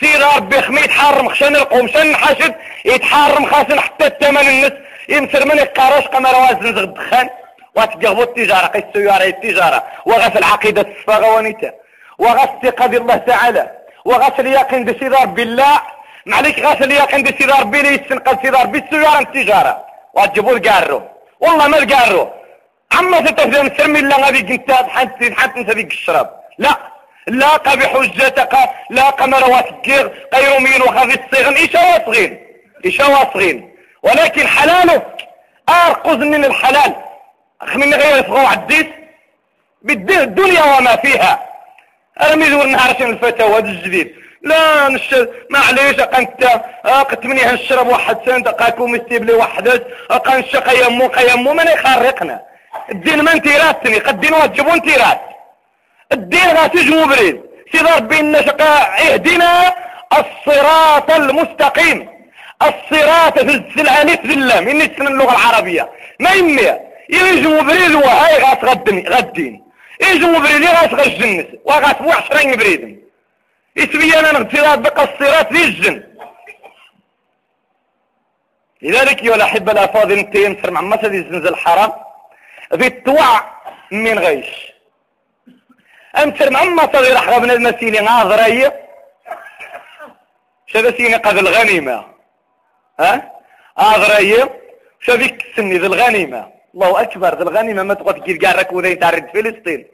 سير 0.00 0.20
ربي 0.36 0.62
خمي 0.62 0.80
يتحرم 0.80 1.28
خشان 1.28 1.56
القوم 1.56 1.88
شن 1.88 2.16
حشد 2.16 2.54
يتحرم 2.84 3.46
خاصن 3.46 3.80
حتى 3.80 4.06
الثمن 4.06 4.48
النس 4.48 4.72
يمسر 5.08 5.44
من 5.44 5.58
القراش 5.60 6.04
قمر 6.06 6.34
وازن 6.34 6.78
الدخان 6.78 7.30
واتجهبوا 7.76 8.24
التجارة 8.24 8.66
قيس 8.66 8.84
السيارة 8.84 9.24
التجارة. 9.24 9.82
وغس 10.06 10.36
العقيدة 10.36 10.80
الصفاغة 10.80 11.34
ونيتا 11.36 11.72
وغس 12.18 12.48
الثقة 12.62 12.86
بالله 12.86 13.16
تعالى. 13.16 13.70
وغس 14.04 14.40
اليقين 14.40 14.84
بسيدار 14.84 15.26
بالله 15.26 15.80
معليك 16.26 16.58
غس 16.58 16.82
اليقين 16.82 17.22
بسيدار 17.22 17.64
بي 17.64 17.82
ليسن 17.82 18.18
قد 18.18 18.42
سيدار 18.42 18.66
بالسيارة 18.66 19.18
التجارة. 19.18 19.84
واتجيبوا 20.14 20.56
القارو. 20.56 21.02
والله 21.40 21.68
ما 21.68 21.78
القارو. 21.78 22.39
عما 22.92 23.26
ستفهم 23.26 23.70
سرمي 23.78 23.98
الله 23.98 24.16
غادي 24.20 24.54
انت 24.54 24.72
حتى 24.72 25.34
حتى 25.34 25.60
أنت 25.60 25.70
بيك 25.70 25.92
الشراب. 25.92 26.40
لا. 26.58 26.76
لاقى 27.26 27.76
بحجتك 27.76 28.56
لاقى 28.90 29.28
مروات 29.28 29.68
الجير 29.68 30.06
قيرومين 30.32 30.82
وخذ 30.82 31.10
الصغن 31.10 31.54
إيش 31.54 31.74
واصغين 31.74 32.46
إيش 32.84 33.00
واصغين 33.00 33.74
ولكن 34.02 34.46
حلاله 34.46 35.02
ارقز 35.68 36.16
من 36.16 36.44
الحلال. 36.44 36.94
من 37.74 37.94
غير 37.94 38.16
يفغوا 38.16 38.48
عديس. 38.48 38.86
بالدنيا 39.82 40.62
وما 40.62 40.96
فيها. 40.96 41.46
أرمي 42.22 42.44
ذور 42.44 42.66
نهار 42.66 42.94
شن 42.98 43.10
الفتاوى 43.10 43.58
هذا 43.58 43.68
الجديد. 43.68 44.14
لا 44.42 44.88
نش 44.88 45.14
معليش 45.50 46.00
أنت 46.00 46.44
قلت 46.84 47.24
مني 47.24 47.42
هنشرب 47.42 47.86
واحد 47.86 48.18
سنت 48.26 48.48
قاكو 48.48 48.86
مستيبلي 48.86 49.32
واحد. 49.32 49.82
أقا 50.10 50.38
نشق 50.38 50.86
يمو 50.86 51.06
قيمو 51.06 51.52
من 51.52 51.66
يخرقنا 51.66 52.49
الدين 52.90 53.22
ما 53.22 53.32
انتيراتني 53.32 53.98
قد 53.98 54.14
الدين 54.14 54.32
واجبوا 54.32 54.74
انتيرات. 54.74 55.20
الدين 56.12 56.48
غاتجمو 56.48 57.06
بريد. 57.06 57.40
سيد 57.72 57.86
ربي 57.86 58.20
النشقاء 58.20 59.12
اهدنا 59.12 59.74
الصراط 60.12 61.10
المستقيم. 61.10 62.08
الصراط 62.62 63.38
في 63.38 63.56
السلعاني 63.56 64.16
في 64.16 64.34
اللام 64.34 64.68
إني 64.68 64.86
تسلم 64.86 65.06
اللغة 65.06 65.30
العربية. 65.30 65.90
ما 66.20 66.30
يمي. 66.30 66.90
يجمو 67.10 67.60
بريد 67.62 67.94
وهاي 67.94 68.42
غاس 68.42 68.64
غدني 68.64 69.08
غدين 69.08 69.64
يجمو 70.00 70.38
بريد 70.40 70.64
غاس 70.64 70.94
غجنس 70.94 71.46
وغاس 71.64 71.94
بو 71.94 72.10
عشرين 72.12 72.56
بريد. 72.56 73.00
إسمي 73.78 74.18
أنا 74.18 74.32
نغترات 74.32 74.78
بقى 74.78 75.04
الصراط 75.04 75.52
ذي 75.52 75.64
الجن. 75.64 76.02
لذلك 78.82 79.24
يا 79.24 79.34
الأحبة 79.34 79.72
الأفاضل 79.72 80.18
انت 80.18 80.34
ينصر 80.34 80.70
مع 80.70 80.80
مسجد 80.80 81.12
الزنزل 81.12 81.48
الحرام. 81.48 81.92
ذي 82.74 82.86
التوع 82.86 83.40
من 83.90 84.18
غيش. 84.18 84.72
امسر 86.22 86.50
مع 86.50 86.64
ما 86.64 86.92
صغير 86.92 87.16
أحرى 87.16 87.36
المسيني 87.36 88.00
ناظرية 88.00 88.80
شبسيني 90.66 91.14
قد 91.14 91.38
الغنيمة 91.38 92.04
ها؟ 93.00 93.32
اغرية 93.78 94.60
شبيك 95.00 95.44
سني 95.56 95.78
ذي 95.78 95.86
الغنيمة. 95.86 96.52
الله 96.74 97.02
أكبر 97.02 97.34
ذا 97.34 97.42
الغنيمة 97.42 97.82
ما 97.82 97.94
تقعد 97.94 98.20
كاع 98.20 98.52
راك 98.52 98.72
وذي 98.72 98.94
تاع 98.94 99.10
فلسطين. 99.10 99.86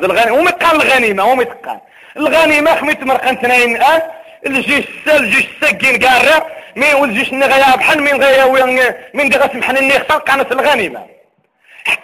ذا 0.00 0.06
الغنيمه 0.06 0.38
وما 0.38 0.50
تقال 0.50 0.82
الغنيمة 0.82 1.24
وما 1.24 1.44
تقال 1.44 1.80
الغنيمة 2.16 2.74
خميت 2.74 3.02
مرقان 3.02 3.34
اثنين 3.34 3.82
آه 3.82 4.02
الجيش 4.46 4.88
السال 4.88 5.24
الجيش 5.24 5.46
الساكين 5.54 5.98
كاع 5.98 6.46
مين 6.76 6.94
والجيش 6.94 7.32
نغيا 7.32 7.76
بحال 7.76 8.02
من 8.02 8.22
غيا 8.22 8.44
وين 8.44 8.94
من 9.14 9.28
دغس 9.28 9.54
محن 9.54 9.76
النيخسان 9.76 10.18
قانت 10.18 10.52
الغنيمة. 10.52 11.00
حتى 11.00 11.15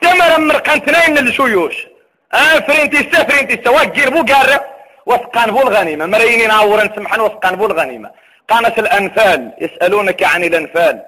ما 0.03 0.39
مرقان 0.39 0.77
اثنين 0.77 1.19
الشيوش 1.19 1.87
آه 2.35 2.61
فرينتيستا 2.61 3.25
فرينتيستا 3.25 3.71
واكير 3.71 4.11
بو 4.11 4.25
كاع 4.25 4.61
وثقان 5.07 5.51
بو 5.51 5.61
الغنيمة. 5.61 6.07
مرينين 6.07 6.51
عورا 6.51 6.91
سمحان 6.97 7.21
وثقان 7.21 7.57
بو 7.57 7.67
الغنيمة. 7.67 8.11
قامت 8.49 8.79
الأنفال 8.79 9.53
يسألونك 9.61 10.23
عن 10.23 10.45
الأنفال. 10.45 11.03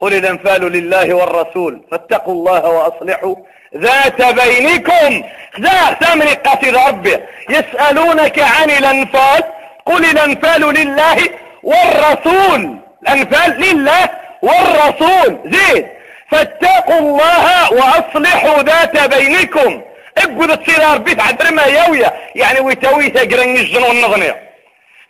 قل 0.00 0.14
الأنفال 0.14 0.72
لله 0.72 1.14
والرسول. 1.14 1.82
فاتقوا 1.90 2.34
الله 2.34 2.68
وأصلحوا. 2.68 3.36
ذات 3.76 4.22
بينكم. 4.22 5.22
ذا 5.60 5.94
ثمن 6.00 6.28
قصد 6.28 6.74
ربه 6.88 7.20
يسألونك 7.50 8.38
عن 8.38 8.70
الأنفال. 8.70 9.42
قل 9.86 10.04
الأنفال 10.04 10.60
لله 10.60 11.18
والرسول. 11.62 12.76
الأنفال 13.02 13.60
لله 13.60 14.10
والرسول. 14.42 15.38
زيد 15.44 15.86
فاتقوا 16.30 16.98
الله 16.98 17.72
وأصلحوا 17.72 18.62
ذات 18.62 19.14
بينكم. 19.14 19.82
اقود 20.18 20.64
تصير 20.64 20.94
ربي 20.94 21.14
تعدر 21.14 21.50
ما 21.52 21.62
يويا. 21.62 22.12
يعني 22.34 22.60
ويتويتا 22.60 23.20
قرن 23.20 23.56
الجنون 23.56 24.00
نظنيه 24.00 24.50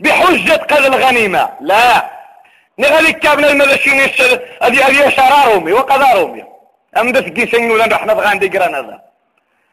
بحجة 0.01 0.53
قد 0.53 0.85
الغنيمة. 0.85 1.49
لا. 1.61 2.11
نغالي 2.79 3.13
كابنا 3.13 3.51
المدشين 3.51 4.01
هذه 4.63 4.87
هذه 4.87 5.09
شرارهم 5.09 5.73
وقدارهم 5.73 6.45
أم 6.97 7.13
دس 7.13 7.23
كيسن 7.23 7.71
ولا 7.71 7.87
رحنا 7.87 8.15
بغان 8.15 8.39
دي 8.39 8.59
هذا 8.59 9.01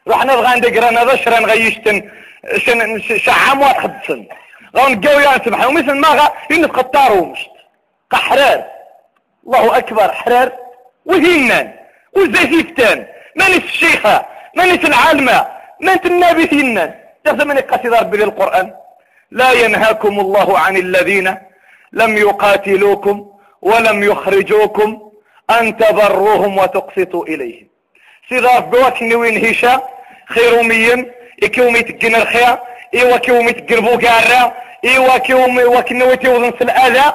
رحنا 0.08 0.36
بغان 0.36 0.60
دي 0.60 0.80
هذا 0.80 1.16
شران 1.16 1.46
غيشتن. 1.46 2.10
شن 2.56 3.00
شعام 3.18 3.60
واحد 3.60 3.74
خدسن 3.80 4.26
غون 4.76 5.00
قوي 5.00 5.24
سبحان 5.24 5.66
ومثل 5.66 5.94
ما 5.94 6.08
غا 6.08 6.32
ينف 6.50 6.70
قطارهم 6.70 7.34
قحرار 8.10 8.64
الله 9.46 9.78
أكبر. 9.78 10.12
حرار 10.12 10.52
وهنان 11.08 11.72
وزيفتان 12.16 13.06
مانيس 13.36 13.64
الشيخة 13.64 14.26
مانيس 14.56 14.84
العالمة 14.84 15.46
مانت 15.80 16.06
النبي 16.06 16.48
هنان 16.52 16.94
تخدم 17.24 17.58
قصيدة 17.58 18.00
ربي 18.00 18.16
للقرآن. 18.16 18.74
لا 19.30 19.52
ينهاكم 19.52 20.20
الله 20.20 20.58
عن 20.58 20.76
الذين 20.76 21.36
لم 21.92 22.16
يقاتلوكم 22.16 23.16
ولم 23.62 24.02
يخرجوكم 24.02 25.10
أن 25.50 25.76
تبروهم 25.76 26.58
وتقسطوا 26.58 27.24
إليهم. 27.24 27.68
سيغاف 28.28 28.64
بوكني 28.64 29.14
وين 29.14 29.46
هشا 29.46 29.82
خيروميا 30.28 31.14
إكيومي 31.42 31.82
تقن 31.82 32.14
الخير 32.14 32.58
إيوا 32.94 33.16
كيومي 33.16 33.52
تقربو 33.52 33.98
كارا 33.98 34.52
إيوا 34.84 35.18
كيومي 35.18 35.64
وكني 35.64 36.04
وتوضن 36.04 36.50
في 36.50 36.64
الأذى. 36.64 37.14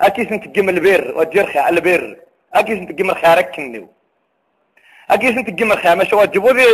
أكيس 0.00 0.32
نتقم 0.32 0.68
البر 0.68 1.12
والجرخة 1.16 1.68
البر 1.68 2.16
أكيس 2.54 2.78
نتقم 2.78 3.10
الخير 3.10 3.40
كنيو 3.42 3.88
أكيس 5.10 5.30
نتقم 5.30 5.72
الخير 5.72 5.96
ما 5.96 6.04
شو 6.04 6.24
تجيبو 6.24 6.50
ذي 6.50 6.64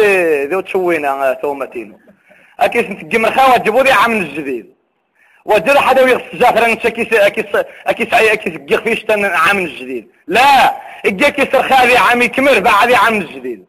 ذي 0.45 0.63
تشوينا 0.63 1.39
ثومتينو. 1.43 1.99
أكيس 2.61 2.85
نتقم 2.85 3.27
الخير 3.27 3.51
وتجيبو 3.55 3.81
ذي 3.81 3.93
عام 3.93 4.13
الجديد 4.13 4.75
وجد 5.45 5.79
حدا 5.79 6.03
ويغس 6.03 6.23
جافر 6.35 6.67
أنت 6.67 6.87
كيس 6.87 7.09
كيس 7.09 7.47
كيس 7.87 8.15
كيس 8.15 8.57
كيس 8.57 8.81
فيش 8.81 9.05
تن 9.05 9.25
عام 9.25 9.59
الجديد 9.59 10.09
لا 10.27 10.77
اجا 11.07 11.29
كيس 11.29 11.57
خالي 11.57 11.97
عام 11.97 12.23
يكمل 12.23 12.61
بعد 12.61 12.93
عام 12.93 13.17
الجديد 13.17 13.67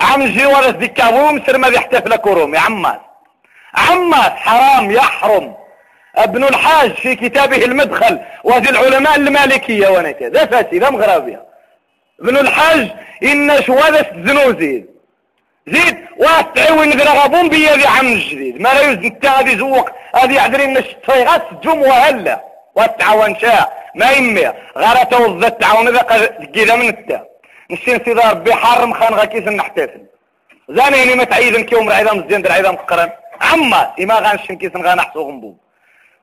عام 0.00 0.22
الجديد 0.22 0.46
ورث 0.46 0.76
ديك 0.76 1.00
ابوم 1.00 1.42
سر 1.46 1.58
ما 1.58 1.68
يحتفل 1.68 2.16
كروم 2.16 2.54
يا 2.54 2.60
عماس 2.60 3.00
عماس 3.74 4.30
حرام 4.30 4.90
يحرم. 4.90 5.54
ابن 6.16 6.44
الحاج 6.44 6.92
في 6.92 7.14
كتابه 7.14 7.64
المدخل 7.64 8.18
وهذه 8.44 8.70
العلماء 8.70 9.16
المالكية 9.16 9.88
وأنا 9.88 10.10
كذا 10.10 10.46
فاسي 10.46 10.78
لا 10.78 10.90
مغربية. 10.90 11.42
ابن 12.20 12.36
الحاج 12.36 12.88
إن 13.22 13.62
شوادة 13.62 14.06
الزنوزي. 14.14 14.84
زيد 15.66 15.96
واتعوي 16.16 16.86
نقرغبون 16.86 17.48
بيا 17.48 17.76
ذي 17.76 17.86
عام 17.86 18.06
الجديد 18.06 18.60
ما 18.60 18.68
لا 18.68 18.80
يوزن 18.80 19.04
التاغي 19.04 19.58
زوق. 19.58 19.90
هذه 20.14 20.40
عذرين 20.40 20.76
الشطيغات 20.76 21.42
جم 21.62 21.80
وهلا. 21.82 22.44
والتعاون 22.74 23.38
شاء 23.38 23.90
ما 23.94 24.10
يمي. 24.10 24.52
غير 24.76 25.04
توضى 25.10 25.46
التعاون 25.46 25.88
ذا 25.88 26.02
كذا 26.54 26.76
من 26.76 26.88
التا 26.88 27.24
نسين 27.70 28.00
سيدا 28.04 28.30
ربي 28.30 28.54
حرم 28.54 28.94
خان 28.94 29.14
غاكيس 29.14 29.42
نحتفل 29.42 30.02
زاني 30.68 31.14
ما 31.14 31.24
تعيدن 31.24 31.62
كيوم 31.64 31.88
رعيدا 31.90 32.14
مزيان 32.14 32.42
در 32.42 32.52
عيدا 32.52 32.70
مقرن. 32.70 33.10
عما 33.40 33.92
إما 34.00 34.14
غانشن 34.14 34.56
كيس 34.56 34.76
غانحسو 34.76 35.22
غنبو 35.28 35.54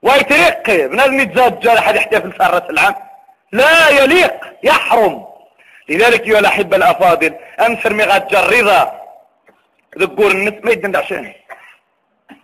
ويترقي 0.05 0.87
بنادم 0.87 1.17
جال 1.63 1.79
حد 1.79 1.95
يحتفل 1.95 2.33
سارة 2.37 2.65
العام؟ 2.69 2.95
لا 3.51 3.89
يليق 3.89 4.37
يحرم. 4.63 5.25
لذلك 5.89 6.27
يا 6.27 6.39
الأحبة 6.39 6.77
الأفاضل 6.77 7.33
أمسر 7.59 7.93
مغاد 7.93 8.27
جريضة 8.27 8.91
ذكور 9.97 10.31
النس 10.31 10.53
ما 10.63 10.71
يدن 10.71 10.95
عشان 10.95 11.33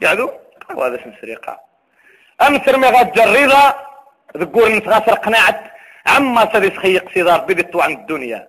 يعدو؟ 0.02 0.32
وهذا 0.76 0.96
اسم 0.96 1.14
سرقة. 1.22 1.60
أمسر 2.48 2.78
ما 2.78 2.90
غاد 2.90 3.12
جريضة 3.12 3.74
ذكور 4.38 4.68
النس 4.68 4.88
غاسر 4.88 5.14
قناعة. 5.14 5.72
عما 6.08 6.54
سدي 6.54 6.70
سخيق 6.76 7.14
سيدار 7.14 7.40
بيدتو 7.40 7.82
عن 7.82 7.92
الدنيا. 7.92 8.48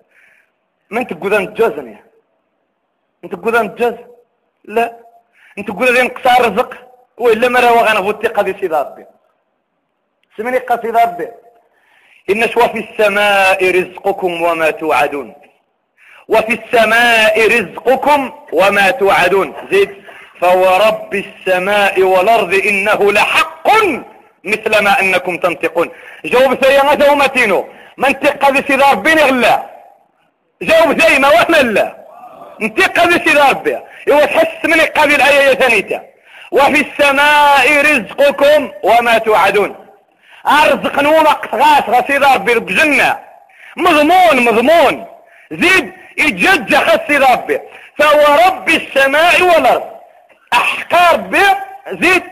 من 0.89 1.07
تقول 1.07 1.33
انت 1.33 1.61
جزني 1.61 1.97
انت 3.23 3.35
تقول 3.35 3.55
انت 3.55 3.79
جز 3.79 3.97
لا. 4.65 4.97
انت 5.57 5.67
تقول 5.67 5.93
ذي 5.93 6.01
انقصار 6.01 6.51
رزق؟ 6.51 6.92
وإلا 7.17 7.49
مرة 7.49 7.71
وغانا 7.71 8.01
فوتي 8.01 8.27
قضي 8.27 8.55
سيدار 8.59 8.83
بي 8.83 9.05
سمني 10.37 10.57
قصيدة 10.57 11.03
ربي. 11.03 11.27
إن 12.29 12.49
شوى 12.49 12.69
في 12.69 12.79
السماء 12.79 13.71
رزقكم 13.71 14.41
وما 14.41 14.71
توعدون. 14.71 15.35
وفي 16.27 16.59
السماء 16.59 17.47
رزقكم 17.47 18.31
وما 18.53 18.91
توعدون. 18.91 19.53
زيد. 19.71 20.03
فورب 20.41 21.13
السماء 21.13 22.01
والأرض 22.01 22.53
إنه 22.53 23.11
لحق 23.11 23.67
مثل 24.43 24.83
ما 24.83 24.99
أنكم 24.99 25.37
تنطقون. 25.37 25.89
جاوب 26.25 26.63
سيئة 26.63 27.11
ومتينو 27.11 27.69
منطق 27.97 28.45
قد 28.45 28.67
سيد 28.67 28.81
ربي 28.81 29.13
غلا 29.13 29.69
جاوب 30.61 31.01
زي 31.01 31.19
ما 31.19 31.27
وهم 31.27 31.55
الله 31.55 31.95
منطق 32.59 32.99
قد 32.99 33.11
سيد 33.11 33.37
ربي. 33.37 33.77
إيوا 34.07 34.25
تحس 34.25 34.65
من 34.65 34.81
قبل 34.81 35.15
الآية 35.15 35.53
ثانية 35.53 36.12
وفي 36.53 36.79
السماء 36.87 37.65
رزقكم 37.81 38.71
وما 38.83 39.17
توعدون. 39.17 39.71
أرزق 40.47 40.99
نومك 40.99 41.41
غاس 41.53 41.85
غسيد 41.89 42.23
ربي 42.23 42.53
بجنة. 42.59 43.19
مضمون 43.77 44.35
مضمون. 44.47 44.95
زيد 45.51 45.93
يجد 46.17 46.75
خسي 46.75 47.17
ربي. 47.17 47.59
فهو 47.97 48.23
رب 48.47 48.69
السماء 48.69 49.41
والأرض. 49.41 49.83
أحقار 50.53 51.17
به 51.17 51.49
زيد 52.01 52.23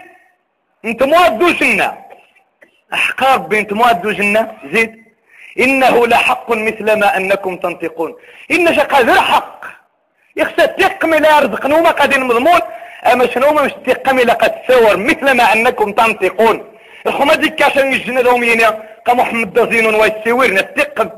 أنت 0.85 1.03
مودوش 1.03 1.61
لنا 1.63 1.89
أحقار 2.93 3.37
به 3.37 3.59
أنت 3.59 3.73
مودوش 3.73 4.19
لنا 4.19 4.51
زيد. 4.73 4.91
إنه 5.59 6.07
لحق 6.07 6.51
مثل 6.51 6.99
ما 6.99 7.17
أنكم 7.17 7.57
تنطقون. 7.57 8.15
ان 8.51 8.79
قادر 8.79 9.21
حق. 9.21 9.61
يخسى 10.35 10.67
تقمي 10.67 11.17
لا 11.19 11.37
يرزق 11.37 11.65
نوما 11.65 11.91
قد 11.91 12.17
مضمون. 12.17 12.61
أما 13.05 13.27
شنو 13.27 13.51
مش 13.53 13.71
تقمي 13.85 14.23
لقد 14.23 14.51
تصور 14.61 14.97
مثل 14.97 15.31
ما 15.31 15.53
أنكم 15.53 15.91
تنطقون. 15.91 16.71
الخمة 17.07 17.35
ديك 17.35 17.55
كاشان 17.55 17.93
يجنا 17.93 18.21
دومينا 18.21 18.83
كمحمد 19.05 19.53
دزين 19.53 19.95
ويسيوير 19.95 20.53
نتقم 20.53 21.09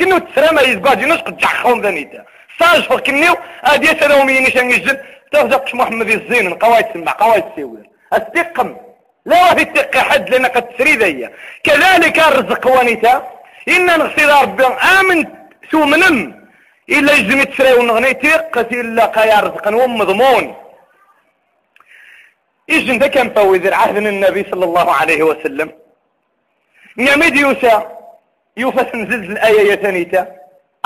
كنو 0.00 0.18
تسرما 0.18 0.62
يزقاجي 0.62 1.06
نسق 1.06 1.30
جحخون 1.30 1.80
ذنيتا 1.80 2.24
صاج 2.60 2.82
فوق 2.82 3.00
كنيو 3.00 3.34
ادي 3.64 3.86
سلام 3.86 4.28
ينشان 4.28 4.70
يجل 4.70 4.98
تغزقش 5.32 5.74
محمد 5.74 6.08
الزين 6.08 6.54
قوايد 6.54 6.84
تسمع 6.84 7.12
قوايد 7.12 7.42
تسوي. 7.42 7.82
استقم 8.12 8.76
لا 9.26 9.54
في 9.54 9.62
التق 9.62 9.96
حد 9.96 10.34
لنا 10.34 10.48
قد 10.48 10.68
تسري 10.68 11.30
كذلك 11.64 12.18
الرزق 12.18 12.66
ونيتا 12.66 13.14
إن 13.68 13.86
نغسل 13.86 14.30
ربي 14.42 14.64
آمن 14.66 15.26
سو 15.70 15.84
منم 15.84 16.18
إلا 16.90 17.12
يجزم 17.12 17.42
تسري 17.42 17.72
ونغني 17.72 18.14
تيق 18.14 18.58
إلا 18.58 19.04
قايا 19.04 19.40
رزقا 19.40 19.74
ومضمون 19.74 20.54
إجن 22.70 22.98
ذا 22.98 23.06
كان 23.06 23.30
فوذر 23.34 23.74
عهد 23.74 23.96
النبي 23.96 24.46
صلى 24.50 24.64
الله 24.64 24.92
عليه 24.92 25.22
وسلم. 25.22 25.72
نعمد 26.96 27.36
يوسى 27.36 27.82
يوفس 28.56 28.94
نزل 28.94 29.32
الآية 29.32 29.76
ثانيتا 29.76 30.22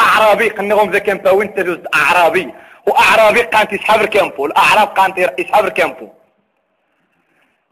أعرابي 0.00 0.48
قنغم 0.48 0.90
ذا 0.90 0.98
كامبا 0.98 1.30
وانت 1.30 1.60
دوز 1.60 1.78
أعرابي. 1.94 2.54
وأعرابي 2.86 3.42
قانت 3.42 3.72
يسحب 3.72 4.00
الكامبو 4.00 4.46
الأعراب 4.46 4.88
قانت 4.88 5.18
يسحب 5.38 5.64
الكامبو 5.64 6.08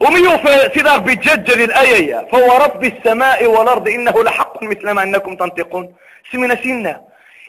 ومن 0.01 0.25
يوفى 0.25 0.71
سيدار 0.75 0.99
بيتججل 0.99 1.63
الآية 1.63 2.29
فهو 2.33 2.65
رب 2.65 2.85
السماء 2.85 3.47
والأرض 3.47 3.89
إنه 3.89 4.25
لحق 4.25 4.63
مثل 4.63 4.91
ما 4.91 5.03
أنكم 5.03 5.37
تنطقون. 5.37 5.95
سمنا 6.33 6.55
سنة 6.55 7.01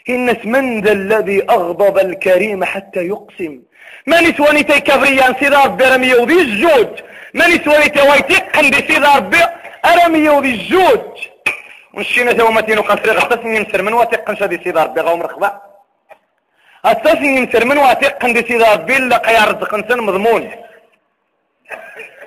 إن 0.09 0.37
من 0.43 0.81
ذا 0.81 0.91
الذي 0.91 1.43
أغضب 1.49 1.97
الكريم 1.97 2.63
حتى 2.63 2.99
يقسم. 2.99 3.61
من 4.07 4.33
سواني 4.37 4.63
تيكافريان 4.63 5.35
سيدا 5.39 5.63
ربي 5.63 5.83
رمي 5.83 6.13
وذي 6.13 6.41
الجوج. 6.41 6.87
من 7.33 7.63
سواني 7.65 7.89
تويتقن 7.89 8.69
دي 8.69 8.77
سيدا 8.87 9.15
ربي 9.15 9.37
أرمي 9.85 10.29
وذي 10.29 10.51
الجوج. 10.51 11.27
ونشينا 11.93 12.31
تومتين 12.33 12.79
وقصري 12.79 13.11
غطاسني 13.11 13.59
مسر 13.59 13.81
من 13.81 13.93
واتقن 13.93 14.35
شادي 14.35 14.57
سيدا 14.63 14.83
ربي 14.83 15.01
غوم 15.01 15.21
رخبا 15.21 15.61
غطاسني 16.87 17.41
مسر 17.41 17.65
من 17.65 17.77
واتقن 17.77 18.33
دي 18.33 18.41
سيدا 18.47 18.73
ربي 18.73 18.95
لقى 18.95 19.33
يرزق 19.33 19.73
انسان 19.73 20.01
مضمون. 20.01 20.51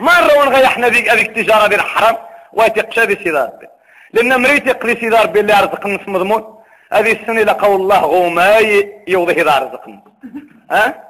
مرة 0.01 0.39
ونغي 0.39 0.67
إحنا 0.67 0.89
ذيك 0.89 1.09
هذيك 1.09 1.29
التجارة 1.29 1.67
ديال 1.67 1.81
الحرام. 1.81 2.17
واتق 2.53 2.93
شادي 2.93 3.15
سيدا 3.25 3.45
ربي 3.45 3.67
لأن 4.13 4.41
مريتق 4.43 4.87
دي 4.87 4.95
سيدا 5.01 5.23
ربي 5.23 5.41
اللي 5.41 5.53
يرزق 5.53 5.87
الناس 5.87 6.09
مضمون. 6.09 6.55
هذه 6.95 7.13
السنة 7.13 7.43
لقوا 7.43 7.77
الله 7.77 8.01
غوما 8.01 8.59
يوضي 9.09 9.43
هذا 9.43 9.59
رزقنا 9.59 10.03
ها؟ 10.71 11.05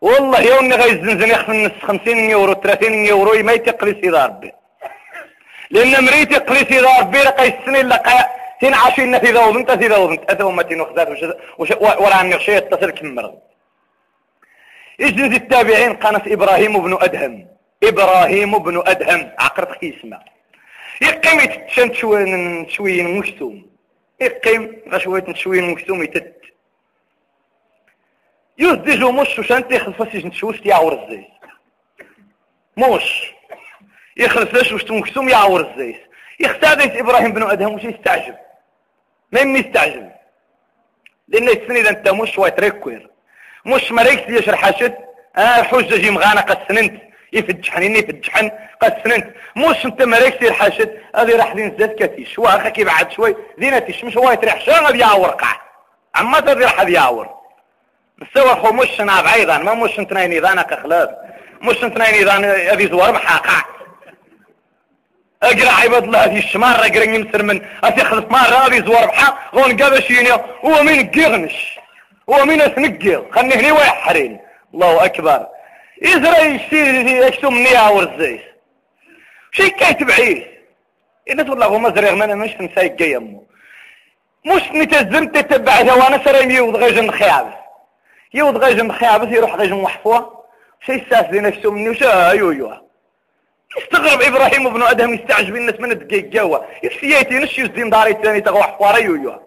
والله 0.00 0.40
يوني 0.40 0.74
غيزنزن 0.74 1.28
يخفن 1.28 1.52
النص 1.52 1.72
خمسين 1.82 2.30
يورو 2.30 2.54
ثلاثين 2.54 3.06
يورو 3.06 3.42
ما 3.42 3.52
يتقلي 3.52 3.92
سيدا 4.00 4.26
ربي. 4.26 4.52
لأن 5.70 6.04
مريتي 6.04 6.36
قلي 6.36 6.58
سيدا 6.58 6.98
ربي 6.98 7.18
لقى 7.18 7.48
السنة 7.48 7.80
لقى 7.80 8.30
تين 8.60 8.74
عشرين 8.74 9.18
في 9.18 9.32
ذا 9.32 9.44
وبنت 9.44 9.70
في 9.70 9.86
ذا 9.86 9.96
وبنت 9.96 10.30
اثا 10.30 10.44
وما 10.44 10.62
تين 10.62 10.80
وخذات 10.80 11.08
ورا 12.00 12.14
عني 12.14 12.40
شيء 12.40 12.56
يتصل 12.56 12.90
كمر. 12.90 13.34
يجلس 14.98 15.36
التابعين 15.36 15.92
قناة 15.92 16.22
إبراهيم 16.26 16.82
بن 16.82 16.98
أدهم. 17.00 17.46
إبراهيم 17.82 18.58
بن 18.58 18.82
أدهم 18.86 19.30
عقرت 19.38 19.84
اسمه 19.84 20.20
يقيم 21.00 21.40
يتشن 21.40 21.94
شوين 21.94 22.68
شوين 22.68 23.18
مكتوم 23.18 23.69
يقيم 24.20 24.82
غشوية 24.88 25.34
شوين 25.34 25.70
مكتوم 25.70 26.02
يتت 26.02 26.40
يهدجو 28.58 29.12
مش 29.12 29.38
وشانتي 29.38 29.78
خلفاش 29.78 30.14
نشوش 30.14 30.56
يعور 30.64 30.92
الزيت. 31.02 31.26
مش 32.76 33.22
يخلص 34.16 34.72
وش 34.72 34.90
مكتوم 34.90 35.28
يعور 35.28 35.60
الزيت. 35.70 36.00
يختاديت 36.40 36.96
إبراهيم 36.96 37.32
بن 37.32 37.42
أدهم 37.42 37.74
وش 37.74 37.84
يستعجب؟ 37.84 38.36
ما 39.32 39.40
يستعجب. 39.40 40.10
لأن 41.28 41.48
السنة 41.48 41.80
إذا 41.80 41.90
أنت 41.90 42.08
مش 42.08 42.38
ويتركوير 42.38 43.10
مش 43.66 43.92
مريكس 43.92 44.28
يشر 44.28 44.56
حاشد 44.56 44.94
آه 45.36 45.62
حجة 45.62 45.96
جي 45.96 46.10
مغانا 46.10 46.40
قد 46.40 46.66
يفجحن 47.32 47.82
يفجحن. 47.82 48.50
قد 48.82 48.96
سننت. 49.04 49.26
مش 49.56 49.84
انت 49.84 50.02
مريكس 50.02 50.42
الحاشد 50.42 50.98
هذه 51.16 51.36
راح 51.36 51.52
دين 51.52 51.76
زاد 51.78 51.94
كتيش 52.02 52.38
واخا 52.38 52.68
كي 52.68 52.84
بعد 52.84 53.12
شوي؟ 53.12 53.36
دينتيش 53.58 54.04
مش 54.04 54.16
هو 54.16 54.30
يتريح. 54.30 54.60
شان 54.60 54.84
غادي 54.84 54.98
يعور 54.98 55.28
قاع؟ 55.28 55.60
عما 56.14 56.40
تدير 56.40 56.68
حد 56.68 56.88
يعور 56.88 57.28
مستوى 58.18 58.54
خو 58.54 58.72
مش 58.72 59.00
أنا 59.00 59.22
بعيدا 59.22 59.58
ما 59.58 59.74
مش 59.74 59.98
انتنين 59.98 60.32
اذا 60.32 60.62
كخلاف 60.62 61.10
مش 61.62 61.84
انتنين 61.84 62.28
اذا 62.28 62.32
هذه 62.72 62.90
زوار 62.90 63.12
محاقع 63.12 63.62
أقرأ 65.42 65.70
عباد 65.70 66.04
الله 66.04 66.24
هذه 66.24 66.38
الشمار 66.38 66.76
أقرأ 66.76 67.04
يمسر 67.04 67.42
من. 67.42 67.62
اثي 67.84 68.04
خلص 68.04 68.24
ما 68.30 68.42
غادي 68.42 68.82
زوار 68.82 69.06
بحا. 69.06 69.38
غون 69.54 69.82
قابشيني 69.82 70.32
هو 70.64 70.82
مين 70.82 71.10
قيغنش 71.10 71.78
هو 72.30 72.44
مين 72.44 72.60
اثنقيغ 72.60 73.22
خلني 73.32 73.54
هني 73.54 73.72
ويحرين. 73.72 74.40
الله 74.74 75.04
أكبر. 75.04 75.46
يزرى 76.00 76.40
يشتي 76.54 76.78
يشتو 77.18 77.50
مني 77.50 77.76
عور 77.76 78.02
الزيت 78.02 78.40
شي 79.52 79.70
كايتب 79.70 80.10
عيه 80.10 80.60
إذا 81.28 81.42
تقول 81.42 81.60
له 81.60 81.78
ما 81.78 81.90
زريغ 81.90 82.14
ما 82.14 82.34
مش 82.34 82.50
نسايق 82.60 83.02
يمو 83.02 83.46
مش 84.46 84.62
نتزمت 84.72 85.38
تتبع 85.38 85.94
وأنا 85.94 86.24
سريمي 86.24 86.60
وضغيجن 86.60 87.10
خيابس. 87.10 87.54
يوض 88.34 88.56
غيجم 88.56 88.92
خيابس 88.92 89.28
يروح 89.28 89.54
غيجم 89.54 89.82
محفوة 89.82 90.44
شي 90.86 90.94
الساس 90.94 91.26
دي 91.26 91.40
نفسه 91.40 91.70
مني 91.70 91.88
وشا 91.88 92.32
يو 92.32 92.76
يستغرب 93.78 94.22
إبراهيم 94.22 94.66
ابن 94.66 94.82
ادهم 94.82 95.14
يستعجب 95.14 95.56
الناس 95.56 95.80
من 95.80 95.92
الدقيق 95.92 96.24
جوا 96.24 96.58
يفسيتي 96.82 97.34
نش 97.38 97.58
يزدين 97.58 97.90
داري 97.90 98.10
الثاني 98.10 98.40
تغوى 98.40 98.62
حفوة 98.62 98.98
يو 98.98 99.14
يو 99.14 99.42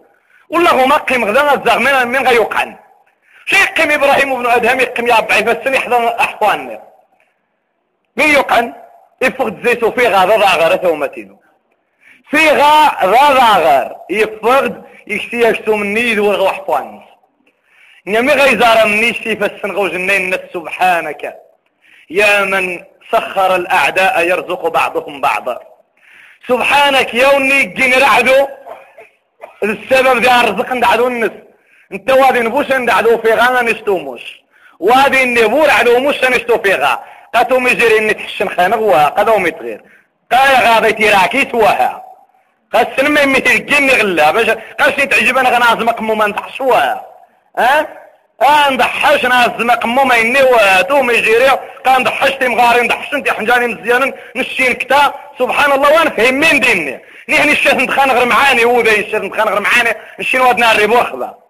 والله 0.49 0.85
ما 0.85 0.97
قيم 0.97 1.25
غدا 1.25 1.77
من 1.77 2.07
من 2.07 2.27
غيوقعن. 2.27 2.75
شي 3.45 3.55
يقيم 3.55 3.91
إبراهيم 3.91 4.33
ابن 4.33 4.47
أدهم 4.47 4.79
يقيم 4.79 5.07
يا 5.07 5.19
بعي 5.19 5.41
بس 5.41 5.57
يحضر 5.65 6.19
احوان 6.19 6.79
من 8.17 8.25
يوقعن 8.25 8.73
يفقد 9.21 9.67
زيتو 9.67 9.91
في 9.91 10.07
غا 10.07 10.25
ذا 10.25 10.35
غير 10.35 10.77
ثومتينو 10.77 11.39
في 12.29 12.49
غا 12.49 13.05
ذا 13.33 13.57
غير 13.57 13.95
يفقد 14.09 14.83
يكسي 15.07 15.39
يشتو 15.39 15.75
مني 15.75 16.01
يدور 16.01 16.35
غو 16.35 16.47
حفوان 16.47 17.01
نمي 18.07 18.33
غيزار 18.33 18.87
منيش 18.87 19.17
فالسن 19.17 19.71
غوجنين 19.71 20.37
سبحانك. 20.53 21.35
يا 22.09 22.43
من 22.43 22.83
سخر 23.11 23.55
الأعداء 23.55 24.27
يرزق 24.27 24.67
بعضهم 24.67 25.21
بعضا. 25.21 25.59
سبحانك 26.47 27.13
يوني 27.13 27.63
جين 27.63 27.93
رعدو 27.93 28.47
السبب 29.63 30.17
ذي 30.17 30.49
رزق 30.49 30.73
ندعدو 30.73 31.07
النس 31.07 31.31
انت 31.93 32.11
وادي 32.11 32.39
نبوش 32.39 32.65
في 32.65 33.33
غانا 33.33 33.61
نشتوموش 33.61 34.43
وادي 34.79 35.23
النبور 35.23 35.69
عدو 35.69 35.99
مش 35.99 36.23
نشتو 36.23 36.57
في 36.61 36.73
غا 36.73 36.99
قاتو 37.33 37.59
مجري 37.59 37.97
اني 37.97 38.13
تحشن 38.13 38.49
خانغوا 38.49 39.09
قدو 39.09 39.37
متغير. 39.37 39.81
قايا 40.31 40.73
غاضي 40.73 40.91
تيراكي 40.93 41.47
سواها. 41.51 42.03
قاسن 42.73 43.07
ما 43.07 43.39
جيني 43.39 43.93
غلا. 43.93 44.31
باش 44.31 44.49
قاسي 44.79 45.05
تعجبنا 45.05 45.49
غنازم 45.49 45.89
قمو 45.89 46.27
نتحشوها 46.27 47.05
ها؟ 47.57 47.87
آه 48.41 48.69
نضحش 48.69 49.25
ناس 49.25 49.49
مقمو 49.59 50.03
ما 50.03 50.15
يني 50.15 50.43
واتو 50.43 51.01
ما 51.01 51.13
يجيري 51.13 51.49
قا 51.85 51.97
نضحش 51.99 52.31
تيمغاري 52.31 52.81
نضحش 52.81 53.13
انت 53.13 53.29
حنجاني 53.29 53.67
مزيانا 53.67 54.13
نشين 54.35 54.73
كتا. 54.73 55.13
سبحان 55.39 55.71
الله 55.71 55.93
وأنا 55.93 56.09
فهم 56.09 56.39
مين 56.39 56.59
ديني. 56.59 56.99
نحن 57.29 57.49
الشيخ 57.49 57.73
ندخان 57.73 58.11
غير 58.11 58.25
معاني 58.25 58.65
هو 58.65 58.81
ذا 58.81 58.91
الشيخ 58.91 59.15
ندخان 59.15 59.47
غير 59.47 59.59
معاني 59.59 59.93
نشين 60.19 60.41
وادنا 60.41 60.71
الريبو 60.71 61.01
اخذا 61.01 61.35
زي 61.35 61.42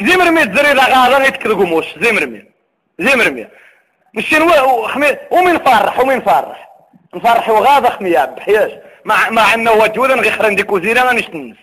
مرمي 0.00 0.42
الزري 0.42 0.72
لا 0.74 0.84
غادا 0.84 1.26
يتكلقوا 1.26 1.66
موش 1.66 1.86
زي 1.98 2.12
مرمي 2.12 2.44
زي 2.98 3.16
مرمي 3.16 3.46
نشين 4.14 4.42
وخمي 4.42 5.16
ومين 5.30 5.58
فرح 5.58 6.00
ومين 6.00 6.20
فرح 6.20 6.68
نفرح 7.14 7.48
وغادا 7.48 7.90
خمياب 7.90 8.34
بحياش 8.34 8.72
مع 9.04 9.30
مع 9.30 9.54
انه 9.54 9.72
وجودا 9.72 10.14
غير 10.14 10.32
خرن 10.32 10.54
ديك 10.54 10.72
وزيرا 10.72 11.12
نشتنس 11.12 11.56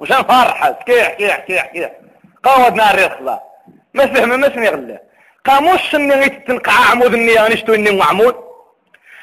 وش 0.00 0.12
نفرح 0.12 0.70
كيح 0.86 1.10
كيح 1.10 1.36
كيح 1.38 1.66
كيح 1.66 1.90
قاود 2.42 2.74
نار 2.74 2.98
يخلا 2.98 3.42
ما 3.94 4.06
فهم 4.06 4.40
ما 4.40 4.54
سمي 4.54 4.68
غلا 4.68 5.02
قاموش 5.44 5.94
اني 5.94 6.28
تنقع 6.28 6.90
عمود 6.90 7.14
اني 7.14 7.34
غنشتو 7.34 7.74
اني 7.74 7.90
معمود 7.90 8.34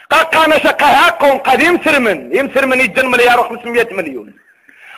قا 0.10 0.24
قانا 0.24 0.58
شقاهاكم 0.58 1.38
قد 1.38 1.62
يمسرمن 1.62 2.36
يمسرمن 2.36 2.80
يجن 2.80 3.06
مليار 3.06 3.50
و500 3.50 3.94
مليون 3.94 4.34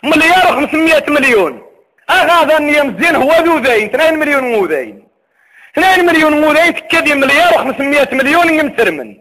مليار 0.03 0.67
و500 0.67 1.09
مليون 1.09 1.66
اني 2.09 2.77
يمزين 2.77 3.15
هو 3.15 3.31
ذو 3.31 3.57
ذين 3.57 3.85
2 3.85 4.19
مليون 4.19 4.43
مو 4.43 4.65
ذين. 4.65 5.07
2 5.77 6.05
مليون 6.05 6.41
مو 6.41 6.51
ذين 6.51 6.75
تكذي 6.75 7.13
مليار 7.13 7.53
و500 7.53 8.13
مليون 8.13 8.49
يمسرمن 8.49 9.17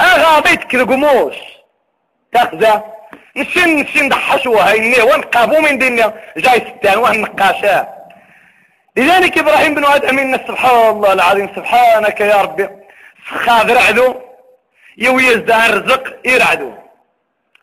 اغاذا 0.00 0.54
تكذقموش 0.54 1.36
تأخذه. 2.32 2.84
نشين 3.36 3.76
نشين 3.76 4.08
ضحشوها 4.08 4.72
هيني؟ 4.72 5.02
ونقابو 5.02 5.60
من 5.60 5.78
دنيا؟ 5.78 6.14
جاي 6.36 6.74
ستان 6.78 6.98
وهن 6.98 7.20
نقاشاه 7.20 7.88
لذلك 8.96 9.38
إبراهيم 9.38 9.74
بن 9.74 9.84
آدم 9.84 10.18
إن 10.18 10.40
سبحان 10.48 10.88
الله 10.90 11.12
العظيم. 11.12 11.48
سبحانك 11.56 12.20
يا 12.20 12.36
ربي. 12.42 12.68
خاذ 13.24 13.72
رعدو 13.72 14.14
يويز 14.98 15.38
رزق 15.50 16.16
يرعدو 16.24 16.72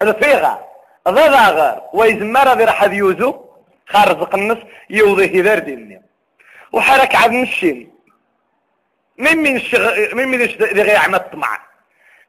رفيغة 0.03 0.67
ذا 1.09 1.27
غار 1.27 1.81
ويزمر 1.93 2.57
ذي 2.57 2.63
راح 2.63 2.83
يوزو 2.83 3.45
خارزق 3.93 4.35
النص 4.35 4.57
يوضي 4.89 5.41
هذار 5.41 5.59
ديني 5.59 6.01
وحرك 6.71 7.15
عبد 7.15 7.33
الشين 7.33 7.91
من 9.17 9.37
من 9.37 9.55
الشغ... 9.55 9.95
من 10.15 10.27
من 10.27 10.37
ذي 10.37 10.81
غيعمل 10.81 11.15
الطمع. 11.15 11.59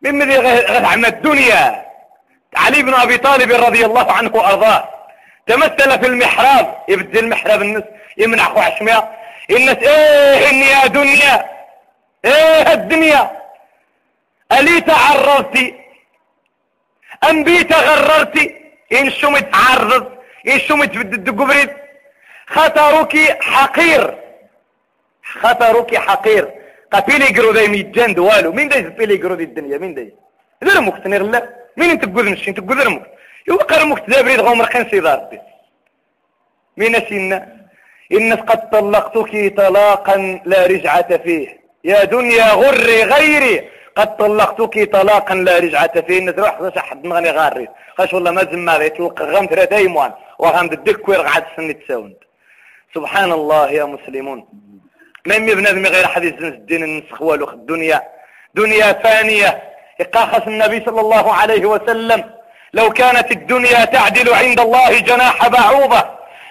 من 0.03 0.14
من 0.14 0.31
ذي 0.31 0.38
غيعمل 0.38 1.07
الدنيا. 1.07 1.87
علي 2.57 2.83
بن 2.83 2.94
أبي 2.94 3.18
طالب 3.18 3.53
رضي 3.53 3.85
الله 3.87 4.12
عنه 4.12 4.31
وأرضاه. 4.37 4.88
تمثل 5.46 6.01
في 6.01 6.07
المحراب. 6.07 6.77
يبدي 6.88 7.18
المحراب 7.18 7.62
النص 7.62 7.85
يمنع 8.16 8.44
خو 8.44 8.59
عشمية 8.61 9.09
الناس 9.51 9.77
إيه 9.77 10.64
يا 10.64 10.87
دنيا؟ 10.87 11.51
إيه 12.25 12.72
الدنيا؟ 12.72 13.31
ألي 14.53 14.81
تعرضتي 14.81 15.75
أم 17.31 17.44
بي 17.44 17.64
تغررتي؟ 17.64 18.62
إن 18.92 19.11
شمت 19.11 19.48
عرض 19.55 20.12
ان 20.48 20.59
شمت 20.59 20.96
بدد 20.98 21.31
قبرد 21.31 21.70
خطرك 22.46 23.42
حقير. 23.42 24.18
خطرك 25.22 25.96
حقير. 25.96 26.62
قفيلي 26.92 27.24
قرو 27.24 27.50
ذي 27.50 27.68
ميجان 27.68 28.14
دوالو 28.14 28.52
مين 28.52 28.68
دايز 28.68 28.87
فيلي 28.87 29.16
قرو 29.16 29.35
ذي 29.35 29.44
الدنيا؟ 29.44 29.78
مين 29.78 29.94
دايز 29.94 30.12
ذرمك 30.64 31.05
تنير 31.05 31.20
الله 31.20 31.48
مين 31.76 31.90
انت 31.90 32.05
تقول 32.05 32.31
نشي 32.31 32.50
انت 32.50 32.61
تقول 32.61 32.78
ذرمك 32.78 33.07
يوقع 33.48 33.76
رمك 33.76 33.98
تدابريد 34.07 34.40
غومر 34.40 34.64
خنسي 34.64 35.00
ضاربي 35.00 35.40
من 36.76 36.92
سنة 37.09 37.38
إن 38.12 38.33
قد 38.33 38.70
طلقتك 38.70 39.55
طلاقا 39.57 40.40
لا 40.44 40.66
رجعة 40.66 41.16
فيه. 41.16 41.48
يا 41.85 42.05
دنيا 42.05 42.48
غري 42.52 43.02
غيري. 43.05 43.68
قد 43.96 44.16
طلقتك 44.16 44.92
طلاقا 44.92 45.35
لا 45.35 45.59
رجعة 45.59 46.00
فيه 46.00 46.18
إن 46.18 46.37
تروح 46.37 46.61
باش 46.61 46.78
حد 46.78 47.05
مغني 47.07 47.31
غاري. 47.31 47.68
خاش 47.98 48.14
والله 48.14 48.31
ما 48.31 48.44
زما 48.52 48.76
يتلقى 48.76 49.24
غام 49.24 49.46
ثلاثة 49.46 49.76
أيمان 49.76 50.12
وغام 50.38 50.66
الدك 50.66 51.09
ويرغعد 51.09 51.44
سنة 51.57 51.72
تساوند 51.72 52.14
سبحان 52.94 53.33
الله 53.33 53.70
يا 53.70 53.85
مسلمون. 53.85 54.48
ما 55.26 55.35
يمي 55.35 55.55
بنادم 55.55 55.87
غير 55.87 56.07
حديث 56.07 56.35
الدين 56.35 56.83
النسخ 56.83 57.22
والو 57.22 57.50
الدنيا. 57.50 58.02
دنيا 58.55 58.92
ثانية 58.92 59.62
إقاخس 60.00 60.48
النبي 60.48 60.83
صلى 60.87 61.00
الله 61.00 61.35
عليه 61.35 61.66
وسلم. 61.66 62.31
لو 62.74 62.92
كانت 62.92 63.31
الدنيا 63.31 63.85
تعدل 63.85 64.35
عند 64.35 64.61
الله 64.61 65.00
جناح 65.00 65.48
بعوضة 65.48 66.02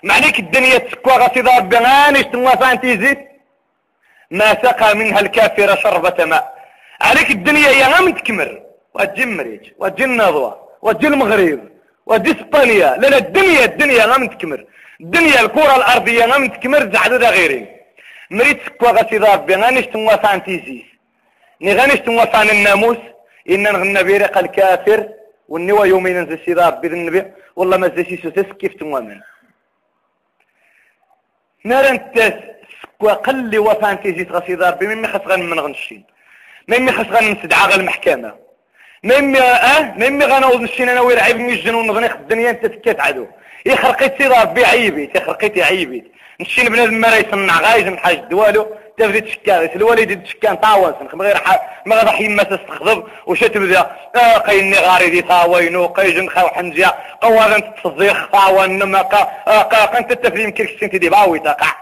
معنيك 0.04 0.40
الدنيا 0.40 0.78
تسكوى 0.78 1.14
غسيدة 1.14 1.60
بغانش 1.60 2.22
تنوى 2.22 2.52
فانتيزي 2.52 3.18
ما 4.32 4.50
سقى 4.64 4.96
منها 4.96 5.20
الكافر 5.20 5.76
شربة 5.76 6.26
ماء. 6.26 6.61
عليك 7.08 7.30
الدنيا 7.38 7.72
يا 7.82 7.88
غام 7.94 8.08
تكمر. 8.18 8.50
وتجي 8.96 9.26
مريج 9.26 9.64
وتجي 9.82 10.06
النظوة 10.10 10.52
وتجي 10.86 11.08
المغرب 11.08 11.62
وتجي 12.10 12.32
إسبانيا. 12.32 12.90
لا 13.02 13.08
لا 13.08 13.18
الدنيا 13.18 13.66
الدنيا 13.66 14.06
غام 14.06 14.24
تكمر. 14.34 14.66
الدنيا 15.02 15.40
الكرة 15.42 15.76
الأرضية 15.76 16.26
غام 16.26 16.44
تكمر 16.54 16.82
زعدو 16.94 17.16
غيري. 17.16 17.62
مريت 18.38 18.60
سكوى 18.66 18.90
غسيدة 18.90 19.34
ربي 19.34 19.56
غانش 19.56 19.86
تنوى 19.86 20.16
فانتيزي 20.24 20.80
ني 21.62 21.74
غانش 21.78 22.00
تنوى 22.06 22.26
فان 22.34 22.50
الناموس. 22.50 23.02
إن 23.50 23.64
نغنى 23.64 24.04
بيرق 24.04 24.38
الكافر. 24.38 25.02
والنوى 25.52 25.90
يومين 25.90 26.22
نزل 26.22 26.40
سيدار 26.46 26.74
بإذن 26.82 26.94
النبي 26.94 27.22
والله 27.56 27.78
ما 27.78 27.88
زي 27.96 28.18
سوسس 28.24 28.50
كيف 28.60 28.74
تمومن 28.80 29.20
نار 31.66 31.90
انت 31.90 32.16
سكوا 32.82 33.14
قل 33.26 33.60
وفان 33.60 34.02
تيجي 34.02 34.24
تغسيدار 34.24 34.74
بمن 34.76 35.08
خص 35.08 35.24
غن 35.28 35.42
من 35.50 35.60
غنشين. 35.60 36.04
ممي 36.68 36.92
خص 36.92 37.06
غن 37.06 37.32
نسدعى 37.32 37.68
غا 37.68 37.76
المحكمة. 37.76 38.34
ممي 39.04 39.42
آه 39.42 39.94
ممي 39.98 40.26
غنوض 40.26 40.62
نشين 40.62 40.90
أنا 40.90 41.02
ويرعب 41.02 41.36
الجنون 41.36 41.88
نغني 41.88 42.06
الدنيا 42.12 42.50
أنت 42.50 42.66
تكات 42.66 43.00
عدو. 43.00 43.28
يخرقيت 43.66 44.18
سيدار 44.18 44.46
بعيبيت 44.46 45.16
يخرقيت 45.16 45.60
عيبيت 45.60 46.12
نشين 46.40 46.70
بنادم 46.70 46.94
ما 46.94 47.18
يصنع 47.18 47.62
غايز 47.62 47.88
من 47.88 47.98
حاج 47.98 48.18
دوالو 48.18 48.68
تبدي 48.98 49.22
تشكان 49.22 49.70
الوالد 49.76 50.24
تشكان 50.24 50.56
طاوان 50.56 50.94
سنخ 51.00 51.16
غير 51.16 51.38
ما 51.86 51.96
غدا 51.96 52.12
حيما 52.12 52.44
تستخدم. 52.44 53.04
وش 53.26 53.40
تبدأ؟ 53.40 53.92
آه 54.16 54.38
قيني 54.38 54.78
غاري 54.78 55.10
دي 55.10 55.22
طاوينو 55.22 55.86
قيجن 55.86 56.30
خاو 56.30 56.48
حنجيا 56.48 56.94
قوانا 57.22 57.60
تصزيخ 57.60 58.26
طاوان 58.26 58.80
نما 58.80 59.02
قا 59.02 59.32
آه، 59.48 59.62
قا 59.62 59.86
قنت 59.86 60.12
التفريم 60.12 60.52
كيف 60.52 60.80
سنتي 60.82 60.98
دي 60.98 61.10
باوي 61.10 61.40
تقع. 61.40 61.81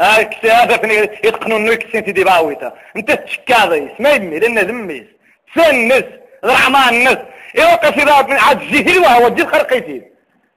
هاك 0.00 0.46
هذا 0.46 0.76
فني 0.76 0.94
يتقنوا 0.94 1.58
إنه 1.58 1.78
سنتي 1.92 2.12
دي 2.12 2.24
باوي 2.24 2.54
تا 2.54 2.72
انت 2.96 3.12
تشكاضي 3.12 3.88
ما 3.98 4.10
يمي 4.10 4.38
لأن 4.38 4.58
ذميس 4.58 5.06
سنس 5.54 6.04
عمان 6.44 6.94
الناس 6.94 7.18
يوقف 7.54 7.98
إذا 7.98 8.22
من 8.22 8.38
عاد 8.38 8.60
الجهل 8.62 8.98
وهو 8.98 9.26
الجهل 9.26 9.48
خرقيتي. 9.48 10.02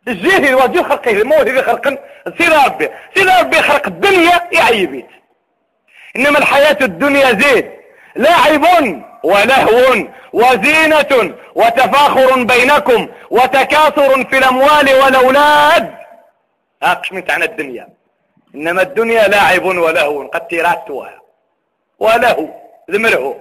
الجهل 0.07 0.55
وجه 0.55 0.83
خرقيتي. 0.83 1.23
مو 1.23 1.35
هذي 1.35 1.61
خرقن 1.61 1.97
سير 2.37 2.51
ربي 2.65 2.89
سير 3.15 3.27
ربي 3.39 3.57
خلق 3.57 3.87
الدنيا 3.87 4.41
يعيبيت. 4.51 5.07
إنما 6.15 6.37
الحياة 6.39 6.77
الدنيا 6.81 7.31
زيد 7.33 7.71
لاعب 8.15 8.65
ولهو 9.23 10.07
وزينة 10.33 11.35
وتفاخر 11.55 12.43
بينكم 12.43 13.07
وتكاثر 13.29 14.25
في 14.25 14.37
الأموال 14.37 14.93
والأولاد. 15.03 15.93
أقش 16.83 17.11
من 17.11 17.25
تعنى 17.25 17.45
الدنيا. 17.45 17.87
إنما 18.55 18.81
الدنيا 18.81 19.27
لاعب 19.27 19.65
ولهو 19.65 20.27
قد 20.27 20.47
تيراتها 20.47 21.21
ولهو 21.99 22.47
ذمره 22.91 23.39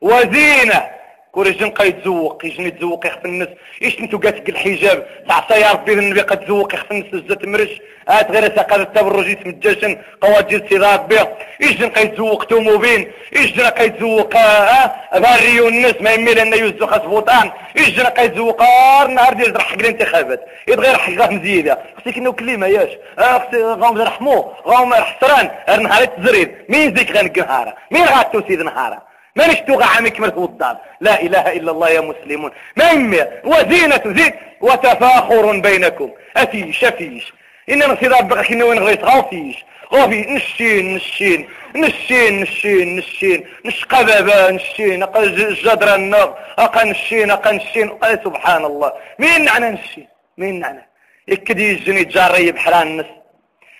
وزينة. 0.00 0.99
كوريجن 1.32 1.70
قا 1.70 1.84
يتزوق 1.84 2.44
يجن 2.44 2.66
يتزوق 2.66 3.06
يخف 3.06 3.24
الناس. 3.24 3.48
إيش 3.82 4.00
نتو 4.00 4.18
قاتك 4.18 4.48
الحجاب 4.48 5.06
تعصى 5.28 5.60
يا 5.60 5.72
ربي 5.72 5.92
النبي 5.92 6.20
قد 6.20 6.40
تزوق 6.40 6.74
يخف 6.74 6.92
الناس 6.92 7.24
زات 7.28 7.44
مرش. 7.44 7.80
هات 8.08 8.30
غير 8.30 8.56
ساقات 8.56 8.80
التبرج 8.80 9.26
يسم 9.26 9.50
الجاشن 9.50 9.98
قواجد 10.20 10.68
سي 10.68 10.76
ربي 10.76 11.18
إيش 11.62 11.82
قا 11.82 12.00
يتزوق 12.00 12.44
توموبين 12.44 13.12
إيش 13.36 13.60
قا 13.60 13.82
يتزوق 13.82 14.36
آه 14.36 15.18
باريو 15.18 15.68
الناس 15.68 15.94
ما 16.00 16.10
يميل 16.10 16.38
انه 16.38 16.56
يوزو 16.56 16.86
خاص 16.86 17.00
بوطان. 17.00 17.50
إيش 17.78 18.00
قا 18.00 18.22
يتزوق 18.22 18.62
نهار 19.08 19.32
ديال 19.32 19.60
حق 19.60 19.78
الانتخابات. 19.78 20.44
يتغير 20.68 20.98
حق 20.98 21.30
مزيدة. 21.30 21.78
خصك 21.96 22.16
إنه 22.16 22.32
كلمة 22.32 22.66
ياش. 22.66 22.90
آه 23.18 23.38
خصك 23.38 23.54
غاهم 23.54 23.98
رحمو 23.98 24.52
غاهم 24.66 24.94
حسران 24.94 25.50
نهار 25.82 26.04
تزريد 26.04 26.54
مين 26.68 26.96
زيك 26.96 27.16
غنق 27.16 27.38
نهارا 27.38 27.74
مين 27.90 28.04
غاتو 28.04 28.42
سيد 28.48 28.62
نهارا 28.62 29.09
ما 29.36 29.46
نشتوغ 29.46 29.82
عامك 29.82 30.20
من 30.20 30.28
الدار 30.28 30.76
لا 31.00 31.22
إله 31.22 31.52
إلا 31.52 31.70
الله 31.70 31.88
يا 31.90 32.00
مسلمون. 32.00 32.50
ما 32.76 32.92
وزينة 33.44 34.02
زين 34.06 34.32
وتفاخر 34.60 35.60
بينكم. 35.60 36.10
أفيش 36.36 36.84
أفيش 36.84 37.32
إنما 37.70 37.96
سيدار 38.00 38.22
بقى 38.22 38.44
كنا 38.44 38.64
وين 38.64 38.78
غيت 38.78 39.04
غافيش 39.04 39.64
غافي 39.94 40.20
نشين 40.20 40.94
نشين. 40.94 41.48
نشين 41.76 42.40
نشين 42.40 42.96
نشين. 42.96 43.46
نش 43.64 43.84
قبابا 43.84 44.50
نشين 44.50 45.02
أقا 45.02 45.24
جدر 45.26 45.94
النار. 45.94 46.38
أقا 46.58 46.84
نشين 46.84 47.30
أقا 47.30 47.52
نشين. 47.52 47.98
سبحان 48.24 48.64
الله 48.64 48.92
مين 49.18 49.44
نعنى 49.44 49.70
نشين؟ 49.70 50.06
مين 50.38 50.60
نعنى؟ 50.60 50.88
يكدي 51.28 51.72
يجني 51.72 52.04
جاري 52.04 52.52
بحران 52.52 52.86
النس 52.86 53.06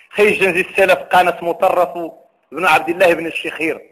خيجن 0.09 0.53
زي 0.53 0.61
السلف 0.61 0.99
قانس 0.99 1.33
مطرف 1.41 2.11
ابن 2.53 2.65
عبد 2.65 2.89
الله 2.89 3.13
بن 3.13 3.25
الشخير. 3.25 3.90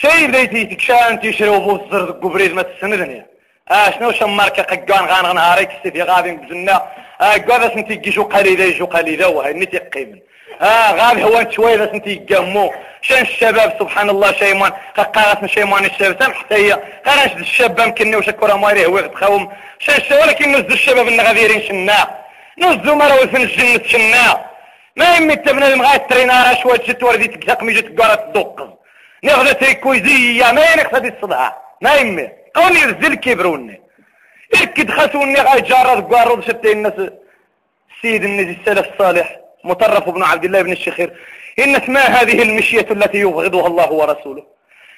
شي 0.00 0.26
بديتي 0.26 0.64
تكشان 0.64 1.20
تيشرو 1.20 1.60
بوزر 1.60 2.10
قبريز 2.10 2.52
ما 2.52 2.62
تسندني؟ 2.62 3.26
آه 3.70 3.90
شنو 3.90 4.12
شماركا 4.12 4.62
ققان 4.62 5.04
غان 5.04 5.26
غنهاري 5.26 5.66
كسيفي 5.66 6.02
غادي 6.02 6.32
بزنا 6.32 6.76
آه 7.20 7.36
قاعدة 7.36 7.68
سنتي 7.74 7.94
جيشو 7.94 8.22
قليلة 8.22 8.64
يجو 8.64 8.86
قليلة 8.86 9.28
وهاي 9.28 9.52
نتي 9.52 9.78
قيمن 9.78 10.18
آه 10.62 10.92
غادي 10.92 11.24
هو 11.24 11.50
شوية 11.50 11.76
سنتي 11.92 12.14
قمو 12.30 12.72
شان 13.02 13.22
الشباب 13.22 13.76
سبحان 13.80 14.10
الله 14.10 14.32
شيمان 14.32 14.72
قاقارات 14.96 15.46
شيمان 15.46 15.84
الشباب 15.84 16.16
سامح 16.22 16.36
حتى 16.38 16.54
هي. 16.54 16.72
قارنش 17.06 17.32
الشباب 17.32 17.78
يمكن 17.86 18.14
وشكورا 18.14 18.54
ماري 18.56 18.86
هو 18.86 19.00
تخاوم 19.00 19.52
شان 19.78 19.96
الشباب 19.96 20.20
ولكن 20.22 20.52
نزل 20.52 20.72
الشباب 20.72 21.08
اللي 21.08 21.22
غاديرين 21.22 21.62
شنا. 21.68 22.10
نزلوا 22.58 22.94
مرة 22.94 23.26
في 23.26 23.36
الجنة 23.36 23.80
شنا. 23.86 24.44
ما 24.96 25.16
يمي 25.16 25.36
تبنى 25.36 25.66
المغاية 25.68 25.96
ترينارا 25.96 26.54
شوية 26.54 26.78
جت 26.78 27.02
وردي 27.02 27.28
تقاق 27.28 27.62
ميجي 27.62 27.82
تقارا 27.82 28.14
تدوقز 28.14 28.68
ناخذ 29.26 29.52
تريكويزية 29.52 30.52
ما 30.52 30.64
ينقصد 30.70 31.04
الصداع 31.04 31.62
ما 31.80 31.94
يمي 31.94 32.28
قولي 32.54 32.80
يرزل 32.80 33.14
كبروني 33.14 33.80
إكد 34.54 34.90
خسوني 34.90 35.40
غاي 35.40 35.60
جارد 35.60 36.14
قارض 36.14 36.40
شتي 36.40 36.72
الناس. 36.72 36.92
سيد 38.02 38.24
النبي 38.24 38.58
السلف 38.60 38.86
الصالح 38.92 39.40
مطرف 39.64 40.08
بن 40.08 40.22
عبد 40.22 40.44
الله 40.44 40.62
بن 40.62 40.72
الشخير. 40.72 41.16
إن 41.58 41.80
ما 41.88 42.00
هذه 42.00 42.42
المشية 42.42 42.86
التي 42.90 43.18
يبغضها 43.18 43.66
الله 43.66 43.92
ورسوله. 43.92 44.46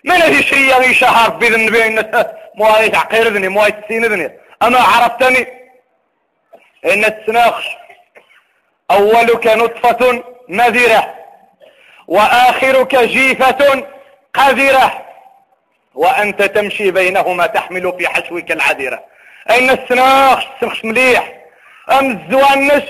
من 0.05 0.15
هذه 0.15 0.41
شيء 0.41 0.75
غي 0.75 0.95
شهر 0.95 1.31
بيد 1.31 1.53
النبي 1.53 1.87
إن 1.87 2.25
مواي 2.55 2.89
تعقيرني 2.89 3.49
مواي 3.49 3.71
تسيندني 3.71 4.31
أما 4.63 4.79
عرفتني؟ 4.79 5.47
إن 6.85 7.05
السناخ 7.05 7.65
أولك 8.91 9.47
نطفة 9.47 10.25
نذرة 10.49 11.15
وآخرك 12.09 12.97
جيفة 12.97 13.85
قذرة 14.39 15.05
وأنت 15.95 16.43
تمشي 16.43 16.91
بينهما 16.91 17.47
تحمل 17.47 17.95
في 17.99 18.09
حشوك 18.09 18.53
العذرة. 18.53 19.05
أين 19.51 19.71
السناخ؟ 19.71 20.45
السنخش 20.55 20.85
مليح. 20.85 21.35
أم 21.91 22.11
الزوانش 22.11 22.85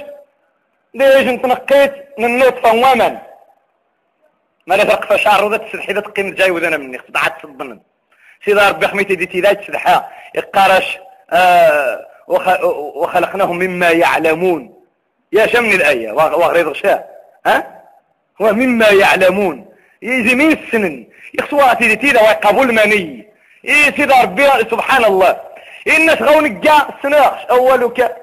ليش 0.95 1.27
نتنقيت 1.27 1.95
من 2.19 2.39
نطفة 2.39 2.73
ومن؟ 2.73 3.19
ما 4.67 4.75
لا 4.75 4.85
فرق 4.85 5.13
فشعر 5.13 5.45
وذات 5.45 5.63
السدحي 5.63 5.93
ذات 5.93 6.07
قيمة 6.07 6.31
جاي 6.31 6.51
وذانا 6.51 6.77
مني 6.77 6.99
خدعت 6.99 7.43
صدنا 7.43 7.79
سيدة 8.45 8.69
ربي 8.69 8.89
حميتي 8.89 9.15
ديتي 9.15 9.41
ذات 9.41 9.65
سدحا 9.65 10.09
يقارش 10.35 10.99
آه 11.31 12.07
وخلقناهم 12.97 13.59
مما 13.59 13.91
يعلمون. 13.91 14.85
يا 15.33 15.47
شمن 15.47 15.73
الآية 15.73 16.13
وغريض 16.13 16.69
غشاء 16.69 17.11
ها؟ 17.47 17.83
ومما 18.41 18.89
يعلمون. 18.89 19.68
يجي 20.03 20.35
من 20.35 20.53
السنن. 20.53 21.07
يخصوها 21.39 21.75
تيدي 21.75 21.97
تيدا 21.97 22.21
ويقبول 22.23 22.75
مني 22.75 23.29
إيه 23.65 23.97
سيدا 23.97 24.23
ربي 24.23 24.45
سبحان 24.45 25.05
الله. 25.05 25.41
إن 25.89 26.11
غون 26.11 26.61
جاء 26.61 26.95
سناخش 27.03 27.45
أولك 27.51 28.17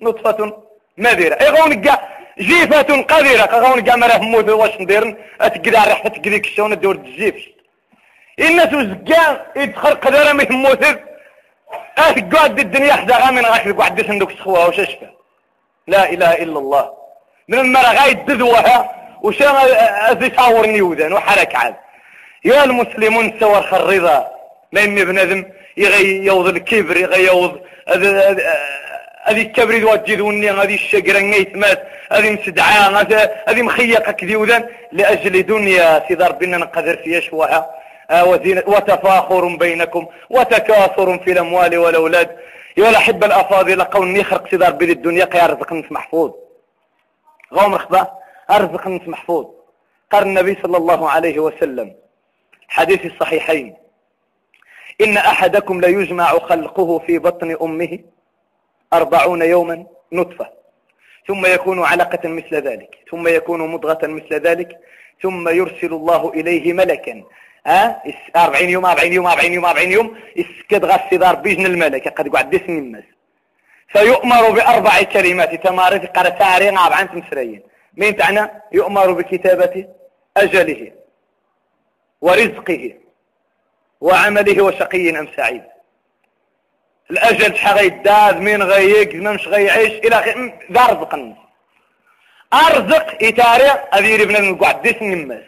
نطفة 0.00 0.62
مذرة 0.98 1.34
إيه 1.34 1.48
غون 1.48 1.80
جاء 1.80 2.16
جيفة 2.38 3.02
قذرة 3.02 3.58
غون 3.58 3.84
جاء 3.84 3.96
مراه 3.96 4.18
موت 4.18 4.48
واش 4.48 4.80
نديرن 4.80 5.16
أتقدر 5.40 5.70
ريحة 5.70 6.08
تقديك 6.08 6.44
الشون 6.46 6.72
الدور 6.72 6.94
الجيفش 6.94 7.50
الناس 8.40 8.74
وزقا 8.74 9.46
يدخل 9.56 9.94
قدرة 9.94 10.32
مهم 10.32 10.62
موت 10.62 10.84
أتقعد 11.98 12.58
الدنيا 12.58 12.92
حدا 12.92 13.16
غامن 13.16 13.44
غاك 13.46 13.68
قعد 13.68 14.06
سندوك 14.06 14.32
سخوها 14.32 14.66
وش 14.66 14.80
أشفى 14.80 15.06
لا 15.86 16.10
إله 16.10 16.32
إلا 16.34 16.58
الله. 16.58 16.92
من 17.48 17.58
المرة 17.58 17.90
غاية 17.98 18.12
دذوها 18.12 18.76
وشا 19.26 19.48
اذي 20.12 20.32
صورني 20.36 20.82
وذن 20.82 21.12
وحرك 21.12 21.52
عاد. 21.56 21.74
يا 22.44 22.64
المسلمون 22.64 23.26
سوى 23.40 23.58
الرضا. 23.58 24.18
ما 24.72 24.80
يمي 24.80 25.04
بنادم 25.04 25.44
يغي 25.76 26.06
يوض 26.28 26.46
الكبر 26.46 26.96
يغي 26.96 27.24
يوض 27.30 27.52
هذه 29.26 29.42
الكبريد 29.42 29.84
وجدوني 29.84 30.50
هذه 30.50 30.74
الشجرة 30.74 31.18
نيتمات 31.18 31.80
هذه 32.12 32.30
مسدعاء 32.30 32.86
هذه 33.48 33.62
مخيقة 33.62 34.12
كذي 34.12 34.36
وذن 34.36 34.68
لأجل 34.92 35.46
دنيا 35.46 36.02
سيدي 36.08 36.24
ربنا 36.24 36.56
نقدر 36.56 36.96
فيها 36.96 37.20
شوها 37.20 37.70
آه، 38.10 38.24
وتفاخر 38.66 39.56
بينكم 39.56 40.06
وتكاثر 40.30 41.18
في 41.18 41.32
الأموال 41.32 41.78
والأولاد. 41.78 42.36
يا 42.76 42.88
الأحب 42.88 43.24
الأفاضل 43.24 43.82
قول 43.82 44.16
يخرق 44.16 44.50
سيدي 44.50 44.64
ربي 44.64 44.92
الدنيا 44.92 45.24
قيا 45.24 45.46
رزق 45.46 45.72
محفوظ. 45.72 46.30
غوم 47.54 47.74
رخبة. 47.74 48.08
أرزق 48.50 48.88
نس 48.88 49.08
محفوظ. 49.08 49.46
قال 50.12 50.22
النبي 50.22 50.58
صلى 50.62 50.76
الله 50.76 51.10
عليه 51.10 51.38
وسلم 51.38 51.94
حديث 52.68 53.06
الصحيحين. 53.06 53.76
إن 55.00 55.16
أحدكم 55.16 55.80
ليجمع 55.80 56.38
خلقه 56.38 56.98
في 56.98 57.18
بطن 57.18 57.56
أمه 57.62 57.98
أربعون 58.92 59.42
يوما 59.42 59.86
نطفة. 60.12 60.48
ثم 61.28 61.46
يكون 61.46 61.84
علقة 61.84 62.28
مثل 62.28 62.54
ذلك. 62.54 62.98
ثم 63.10 63.28
يكون 63.28 63.68
مضغة 63.68 64.06
مثل 64.06 64.34
ذلك. 64.34 64.78
ثم 65.22 65.48
يرسل 65.48 65.92
الله 65.92 66.30
إليه 66.34 66.72
ملكا. 66.72 67.24
ها؟ 67.66 68.02
40 68.36 68.68
يوم 68.68 68.86
40 68.86 69.12
يوم 69.12 69.26
40 69.26 69.52
يوم 69.52 69.64
40 69.64 69.92
يوم. 69.92 70.16
يسكد 70.36 70.84
غسي 70.84 71.16
دار 71.16 71.34
بيجن 71.34 71.66
الملك 71.66 72.08
قد 72.08 72.28
قعد 72.28 72.50
دسم 72.50 72.78
الناس 72.78 73.04
فيؤمر 73.88 74.50
بأربع 74.50 75.02
كلمات. 75.02 75.54
تمارس 75.54 76.06
قرأ 76.06 76.28
تارين 76.28 76.78
عن 76.78 77.10
تمسرين 77.10 77.62
مين 77.96 78.16
تعنى 78.16 78.50
يؤمر 78.72 79.12
بكتابة 79.12 79.88
أجله 80.36 80.92
ورزقه 82.20 82.94
وعمله 84.00 84.62
وشقي 84.62 85.18
أم 85.18 85.28
سعيد. 85.36 85.62
الأجل 87.10 87.56
شحال 87.56 87.78
غيداد 87.78 88.40
مين 88.40 88.62
غيق 88.62 89.14
مش 89.14 89.48
غيعيش 89.48 89.92
إلى 89.92 90.52
ذا 90.72 90.86
رزق 90.86 91.36
أرزق 92.54 93.22
إيتاري 93.22 93.64
أذيري 93.70 94.24
بنا 94.24 94.58
قعد 94.58 94.82
ديس 94.82 94.96
النماس 95.02 95.44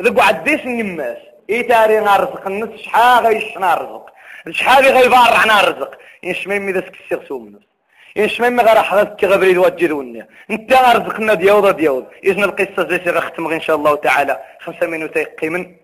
إذا 0.00 0.10
قعد 0.10 0.44
ديس 0.44 0.60
النماس 0.60 1.18
إيتاري 1.50 2.00
نرزق 2.00 2.46
الناس 2.46 2.80
شحال 2.80 3.26
غيش 3.26 3.58
نرزق 3.58 4.10
شحال 4.50 4.84
غيبار 4.84 5.46
نرزق 5.46 5.98
ينشمي 6.22 6.70
إذا 6.70 6.80
سكسيغ 6.80 7.28
سومنس 7.28 7.62
ينشمي 8.18 8.62
غير 8.62 8.82
حضرتك 8.82 9.16
كي 9.16 9.26
غبري 9.26 9.54
توجدوني 9.54 10.26
انت 10.50 10.72
رزقنا 10.72 11.34
ديوض 11.34 11.76
ديوض 11.76 12.06
إذن 12.24 12.44
القصة 12.44 12.88
زي 12.88 13.10
غختم 13.10 13.52
إن 13.52 13.60
شاء 13.60 13.76
الله 13.76 13.96
تعالى. 13.96 14.38
خمسة 14.60 14.86
منوتي 14.86 15.18
يقيمن. 15.18 15.74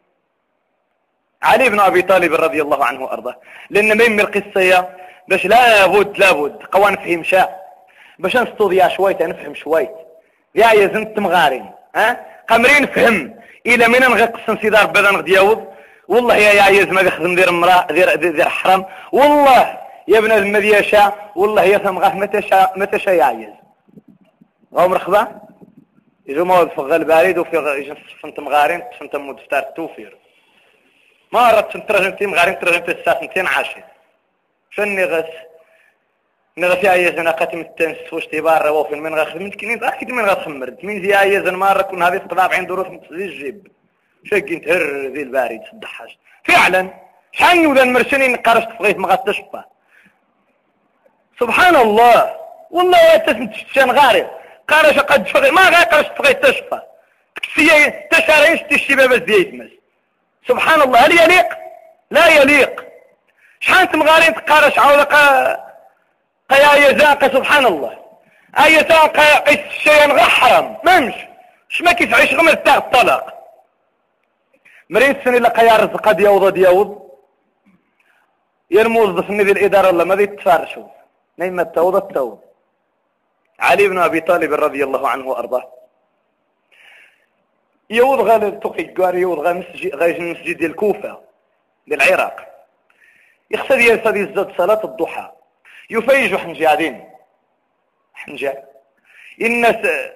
علي 1.43 1.69
بن 1.69 1.81
أبي 1.81 2.03
طالب 2.03 2.35
رضي 2.35 2.63
الله 2.63 2.85
عنه 2.85 3.03
وأرضاه. 3.05 3.37
لأن 3.71 3.97
ما 3.99 4.05
يمي 4.05 4.23
القصة 4.23 4.89
باش 5.29 5.47
لابد 5.47 6.19
لابد 6.19 6.57
قوى 6.73 6.91
نفهم 6.91 7.23
شاء 7.23 7.65
باش 8.19 8.37
نستوضيا 8.37 8.89
شويت 8.89 9.23
نفهم 9.23 9.55
شويت. 9.55 9.91
يا 10.55 10.73
يا 10.73 10.87
زنت 10.87 11.19
مغارين 11.19 11.71
ها؟ 11.97 12.21
قمرين 12.49 12.87
فهم. 12.87 13.35
إلى 13.67 13.89
من 13.89 14.01
نغقسم 14.01 14.57
سيدي 14.63 14.77
ربي 14.77 15.01
نغدياوض 15.01 15.67
والله 16.09 16.37
يا 16.37 16.53
يا 16.53 16.69
يزم 16.69 16.99
يخدم 16.99 17.35
دير 17.35 17.51
مرا 17.51 17.87
دير 17.91 18.15
دير 18.15 18.49
حرام. 18.49 18.87
والله 19.13 19.84
ابن 20.09 20.33
المذي 20.33 20.83
شاء 20.83 21.33
والله 21.37 21.63
يا 21.63 21.79
ثم 21.79 21.99
غاف 21.99 22.15
متى 22.15 22.43
شاء 22.43 22.79
متى 22.79 22.99
شاء 22.99 23.15
يعيز. 23.15 23.55
غاو 24.75 24.89
مرخبا 24.89 25.41
يجو 26.27 26.45
مواد 26.45 26.69
في 26.71 26.79
البارد 26.81 27.39
وفي 27.39 27.57
يجو 27.57 27.95
فنت 28.23 28.41
مغارين 28.41 28.83
فنت 29.01 29.17
مود 29.17 29.41
فتار 29.41 29.63
توفير. 29.63 30.17
ما 31.33 31.51
رات 31.51 31.77
ترجمتي 31.77 32.27
مغارين 32.27 32.59
ترجمتي 32.59 32.93
الساعة 32.93 33.21
سنتين 33.21 33.47
عاشر 33.47 33.85
فني 34.77 35.05
غس 35.05 35.25
نغس 36.59 36.85
يا 36.85 36.95
يزن 36.95 37.29
قاتم 37.29 37.61
التنس 37.61 38.13
وش 38.13 38.27
تبار 38.27 38.73
وفي 38.73 38.95
من 38.95 39.15
غاخذ 39.15 39.39
من 39.39 39.51
كنين 39.51 39.85
أكيد 39.85 40.11
من 40.11 40.25
غاخ 40.25 40.45
خمرد. 40.45 40.79
من 40.83 41.03
زي 41.03 41.37
يزن 41.37 41.55
مرة 41.55 41.83
كنا 41.83 42.09
هذه 42.09 42.19
طلاب 42.19 42.53
عين 42.53 42.67
دروس 42.67 42.87
متزيج 42.87 43.31
جيب. 43.31 43.67
شق 44.25 44.39
تهر 44.65 45.07
ذي 45.07 45.23
البارد 45.23 45.61
صدحاش. 45.73 46.19
فعلا. 46.45 46.91
شحال 47.33 47.63
نولا 47.63 47.83
المرشنين 47.83 48.37
قارشت 48.37 48.69
فغيت 48.79 48.99
ما 48.99 49.09
غاتشفى 49.09 49.63
سبحان 51.41 51.77
الله. 51.77 52.37
والله 52.71 53.17
تسمت 53.17 53.55
شان 53.75 53.91
غارب. 53.91 54.31
قارش 54.69 54.99
قد 54.99 55.29
فغي 55.29 55.51
ما 55.51 55.69
غير 55.69 55.85
قارش 55.85 56.07
فغيت 56.07 56.47
تشفى 56.47 56.81
تكسية 57.37 58.09
تشاريش 58.11 58.61
تشي 58.61 58.97
زيت 59.27 59.55
مس 59.55 59.71
سبحان 60.49 60.83
الله. 60.83 60.99
هل 60.99 61.13
يليق؟ 61.13 61.49
لا 62.11 62.29
يليق. 62.29 62.85
شحال 63.61 63.91
تمغارين 63.91 64.35
تقارش 64.35 64.79
عوض 64.79 65.01
قيا 66.51 66.91
يزاق 66.91 67.27
سبحان 67.33 67.67
الله. 67.67 67.99
اي 68.65 68.85
تاق 68.85 69.17
قيس 69.49 69.59
الشيء 69.59 70.13
غير 70.13 70.19
حرام. 70.19 70.77
ممش 70.85 71.15
شما 71.69 71.93
كيفعيش 71.93 72.31
غير 72.31 72.43
مرتاح 72.43 72.75
الطلاق. 72.75 73.35
مريت 74.91 75.25
سنة 75.25 75.39
لقيا 75.39 75.77
رزق 75.77 76.13
ديوض 76.13 76.53
ديوض 76.53 77.11
يا 78.71 78.83
الموظف 78.83 79.31
من 79.31 79.51
الإدارة 79.51 79.91
الله 79.91 80.05
ما 80.05 80.23
يتفارشوا 80.23 80.89
نيمة 81.39 81.63
التوض 81.63 81.97
التوض 81.97 82.41
علي 83.59 83.89
بن 83.89 83.99
أبي 83.99 84.21
طالب 84.21 84.53
رضي 84.53 84.85
الله 84.85 85.09
عنه 85.09 85.29
وأرضاه. 85.29 85.73
يوض 87.91 88.21
غا 88.21 88.51
تقي 88.51 88.85
قاري 88.85 89.21
يوض 89.21 89.39
غا 89.39 89.53
مسجد 89.53 89.95
غا 89.95 90.07
المسجد 90.07 90.57
ديال 90.57 90.71
الكوفة 90.71 91.21
ديال 91.87 92.03
العراق 92.03 92.67
يخسر 93.51 93.79
يسد 93.79 94.17
يزداد 94.17 94.57
صلاة 94.57 94.85
الضحى. 94.85 95.33
يفيج 95.91 96.37
حنجادين. 96.37 97.11
حنجا. 98.15 98.65
الناس 99.41 100.11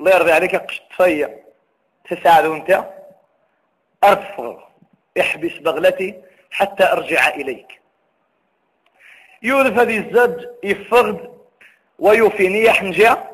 الله 0.00 0.10
يرضي 0.10 0.32
عليك 0.32 0.56
قش 0.56 0.82
تفيع 0.90 1.38
تساعد 2.10 2.44
أنت. 2.44 2.84
أرفض. 4.04 4.60
احبس 5.20 5.52
بغلتي 5.52 6.22
حتى 6.50 6.84
أرجع 6.92 7.28
إليك. 7.28 7.80
يوذف 9.42 9.78
هذه 9.78 9.98
الزج 9.98 10.44
يفقد 10.64 11.30
ويوفي 11.98 12.48
نية 12.48 12.70
حنجا 12.70 13.30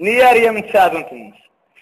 نياريا 0.00 0.50
من 0.50 0.66
تساعد 0.66 0.96
انت 0.96 1.12
الناس. 1.12 1.38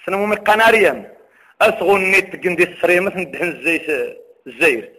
سنمو 0.07 0.27
من 0.27 0.37
قناريا 0.37 1.15
أسغو 1.61 1.97
النت 1.97 2.47
قندي 2.47 2.63
السريمة 2.63 3.17
ندهن 3.17 3.49
الزيت 3.49 4.17
الزير. 4.47 4.93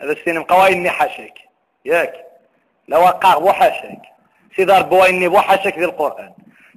هذا 0.00 0.12
السينم 0.12 0.42
قوايني 0.42 0.90
حاشك 0.90 1.34
ياك. 1.84 2.14
لو 2.88 3.00
وقع 3.00 3.38
بوحاشك 3.38 4.02
سيدار 4.56 4.82
بويني 4.82 5.28
بوحاشك 5.28 5.74
في 5.74 5.84
القرآن. 5.84 6.32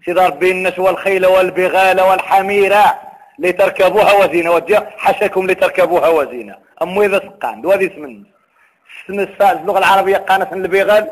سيدار 0.05 0.33
الناس 0.41 0.79
والخيل 0.79 1.25
والبغال 1.25 2.01
والحميرة. 2.01 2.99
لتركبوها 3.39 4.13
وزينة. 4.13 4.51
وديا 4.51 4.91
حشكم 4.97 5.47
لتركبوها 5.47 6.07
وزينة. 6.07 6.55
أمو 6.81 7.03
إذا 7.03 7.19
سقان. 7.19 7.61
دوادي 7.61 7.87
اسم 7.87 8.23
اسم 9.05 9.19
اللغة 9.41 9.79
العربية 9.79 10.17
قانت 10.17 10.53
البغال 10.53 11.11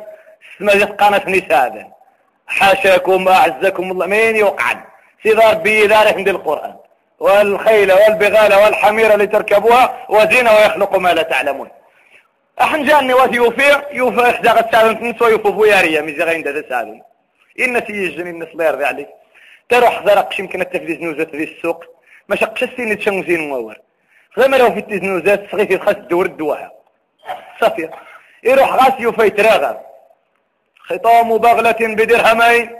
اسم 0.55 0.85
قانت 0.85 1.27
نسادا 1.27 1.87
حاشاكم 2.47 3.27
أعزكم 3.27 3.91
الله 3.91 4.05
مين 4.05 4.35
يوقعن 4.35 4.77
سيدار 5.23 5.51
ربي 5.51 5.81
ذلك 5.81 6.15
عند 6.17 6.27
القرآن. 6.27 6.75
والخيل 7.19 7.91
والبغال 7.91 8.53
والحمير 8.53 9.17
لتركبوها 9.17 10.05
وزينة 10.09 10.51
ويخلق 10.51 10.95
ما 10.95 11.13
لا 11.13 11.21
تعلمون. 11.21 11.69
أحن 12.61 12.83
جاني 12.85 13.13
وثي 13.13 13.35
يوفي 13.35 13.81
يوفي 13.91 14.29
إحدى 14.29 14.49
غد 14.49 14.71
سادن 14.71 14.99
تنسو 14.99 15.27
يوفو 15.27 15.63
فياريا 15.63 16.01
ميزي 16.01 16.23
غين 16.23 16.43
دا 16.43 16.63
سادن 16.69 17.01
إن 17.59 17.85
سيجن 17.87 18.27
إن 18.27 18.47
صلير 18.53 18.75
ذي 18.77 18.85
عليك 18.85 19.09
تروح 19.69 20.03
ذرق 20.03 20.39
يمكن 20.39 20.61
التفليز 20.61 21.01
نوزات 21.01 21.35
ذي 21.35 21.43
السوق. 21.43 21.83
ما 22.29 22.35
شقش 22.35 22.63
السين 22.63 22.99
تشمزين 22.99 23.49
مور. 23.49 23.75
غير 24.37 24.71
في 24.71 24.79
التزنوزات 24.79 25.51
صغير 25.51 25.71
يخص 25.71 25.93
دور 25.93 26.25
الدواها 26.25 26.71
صافية 27.61 27.91
يروح 28.43 28.73
غاس 28.73 28.93
يوفي 28.99 29.29
تراغب 29.29 29.77
خطام 30.79 31.37
بغلة 31.37 31.75
بدرهمين. 31.81 32.79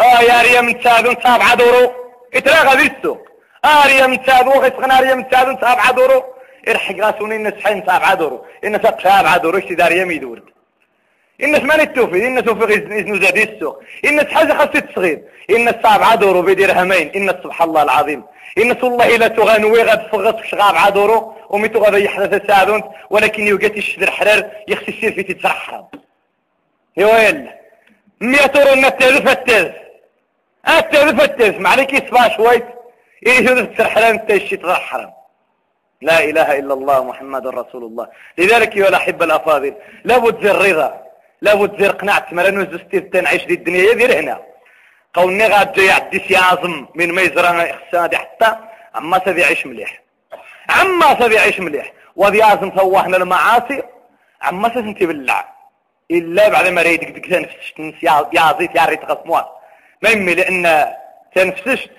آياريا 0.00 0.60
من 0.60 0.80
تسادون 0.80 1.16
سابعة 1.22 1.54
دورو. 1.54 1.92
اتراغى 2.34 2.88
بالسوق 2.88 3.28
آريا 3.64 4.06
من 4.06 4.22
تسادون 4.22 4.58
غيسغن 4.58 4.90
آريا 4.90 5.14
من 5.14 5.28
تسادون 5.28 5.56
سابعة 5.60 5.92
دورو. 5.92 6.24
ارحق 6.68 6.94
غاسوني 7.00 7.36
الناس 7.36 7.54
حين 7.64 7.82
سابعة 7.86 8.14
دورو. 8.14 8.46
إن 8.64 8.80
سابعة 9.02 9.36
دورو. 9.36 9.58
اشتي 9.58 9.74
داريا 9.74 10.04
ميدور 10.04 10.55
الناس 11.42 11.62
ما 11.62 11.84
نتوفي 11.84 12.26
الناس 12.26 12.44
إذن 12.90 13.20
زادي 13.22 13.42
السوق. 13.42 13.82
الناس 14.04 14.26
حاجة 14.26 14.52
خاصة 14.52 14.80
تصغير 14.80 15.22
الناس 15.50 15.74
سابعة 15.82 16.14
دورو 16.14 16.42
بدرهمين 16.42 17.10
الناس 17.16 17.34
سبحان 17.44 17.68
الله 17.68 17.82
العظيم. 17.82 18.24
الناس 18.58 18.84
والله 18.84 19.16
لا 19.16 19.28
تغنوي 19.28 19.82
غاد 19.82 20.06
فغط 20.12 20.44
شغاب 20.44 20.76
عدورو 20.76 21.34
وميتو 21.50 21.78
غادا 21.78 21.98
يحدث 21.98 22.42
تساعدون 22.42 22.82
ولكن 23.10 23.46
يوقات 23.46 23.76
الشدر 23.76 24.10
حرار 24.10 24.50
يخسي 24.68 24.88
السير 24.88 25.12
في 25.12 25.22
تتسرحرب 25.22 25.88
يا 26.96 27.06
ويل. 27.06 27.48
مية 28.20 28.52
اورو 28.56 28.72
النتاز 28.72 29.12
فتاز 29.12 29.70
التاز 30.68 31.14
فتاز 31.14 31.54
ما 31.54 31.68
عليك 31.68 31.92
يصبع 31.92 32.36
شويت. 32.36 32.64
إيه 33.26 33.52
أنت 34.10 34.30
الشيء 34.30 34.58
تغير 34.58 34.74
حرام 34.74 35.12
لا 36.02 36.24
إله 36.24 36.58
إلا 36.58 36.74
الله 36.74 37.04
محمد 37.04 37.46
رسول 37.46 37.84
الله. 37.84 38.08
لذلك 38.38 38.76
يا 38.76 38.88
الأحبة 38.88 39.24
الأفاضل 39.24 39.74
لابد 40.04 40.46
الرضا. 40.46 41.05
لابد 41.40 41.82
زي 41.82 41.88
قناعة 41.88 42.26
ما 42.32 42.42
لانو 42.42 42.72
زستير 42.72 43.22
نعيش 43.22 43.44
دي 43.44 43.54
الدنيا 43.54 43.90
يدير 43.90 44.18
هنا. 44.18 44.42
قولني 45.14 45.46
غاد 45.46 45.72
جاي 45.72 45.90
عدي 45.90 46.18
سيازم 46.28 46.86
من 46.94 47.12
ما 47.12 47.70
إخسان 47.70 48.08
دي 48.08 48.16
حتى 48.16 48.56
عما 48.94 49.20
سبي 49.24 49.40
يعيش 49.40 49.66
مليح. 49.66 50.02
عما 50.68 51.20
سبي 51.20 51.34
يعيش 51.34 51.60
مليح. 51.60 51.92
وذي 52.16 52.44
ازم 52.44 52.70
فوحنا 52.70 53.16
المعاصي 53.16 53.82
عما 54.42 54.74
سنتي 54.74 55.06
بالله. 55.06 55.44
إلا 56.10 56.48
بعد 56.48 56.66
ما 56.68 56.82
ريدك 56.82 57.10
ديك 57.10 57.26
تنفسشت 57.26 57.78
يا 58.02 58.56
زيت 58.58 58.74
يا 58.74 58.84
ريت 58.84 59.04
غصموات 59.04 59.48
ما 60.02 60.10
يمي 60.10 60.34
لأن 60.34 60.92
تنفسشت 61.34 61.90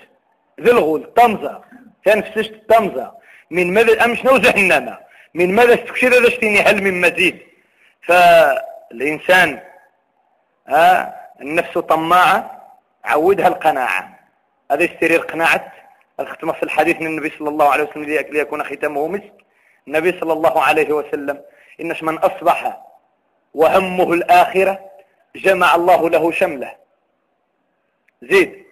ذي 0.60 0.70
الغول 0.70 1.12
طمزة. 1.16 1.60
تنفسشت 2.04 2.54
طمزة. 2.68 3.12
من 3.50 3.74
ماذا 3.74 4.04
أمش 4.04 4.24
نو 4.24 4.36
جهنم؟ 4.38 4.96
من 5.34 5.54
ماذا 5.54 5.74
استكشر 5.74 6.08
ذا 6.08 6.28
اشتيني 6.28 6.60
هل 6.60 6.82
من 6.82 7.00
مزيد. 7.00 7.38
فالإنسان 8.90 9.62
ها 10.68 11.20
النفس 11.40 11.78
طماعة 11.78 12.68
عودها 13.04 13.48
القناعة. 13.48 14.18
هذا 14.70 14.82
يسترير 14.82 15.20
قناعة 15.20 15.72
الختمة 16.20 16.52
في 16.52 16.62
الحديث 16.62 16.96
من 16.96 17.06
النبي 17.06 17.32
صلى 17.38 17.48
الله 17.48 17.68
عليه 17.68 17.84
وسلم 17.84 18.04
ليكون 18.04 18.64
ختامه 18.64 19.08
مسك. 19.08 19.32
النبي 19.88 20.20
صلى 20.20 20.32
الله 20.32 20.62
عليه 20.62 20.92
وسلم 20.92 21.42
إنش 21.80 22.02
من 22.02 22.18
أصبح 22.18 22.82
وهمه 23.54 24.12
الآخرة 24.12 24.90
جمع 25.36 25.74
الله 25.74 26.10
له 26.10 26.30
شمله. 26.30 26.74
زيد. 28.22 28.64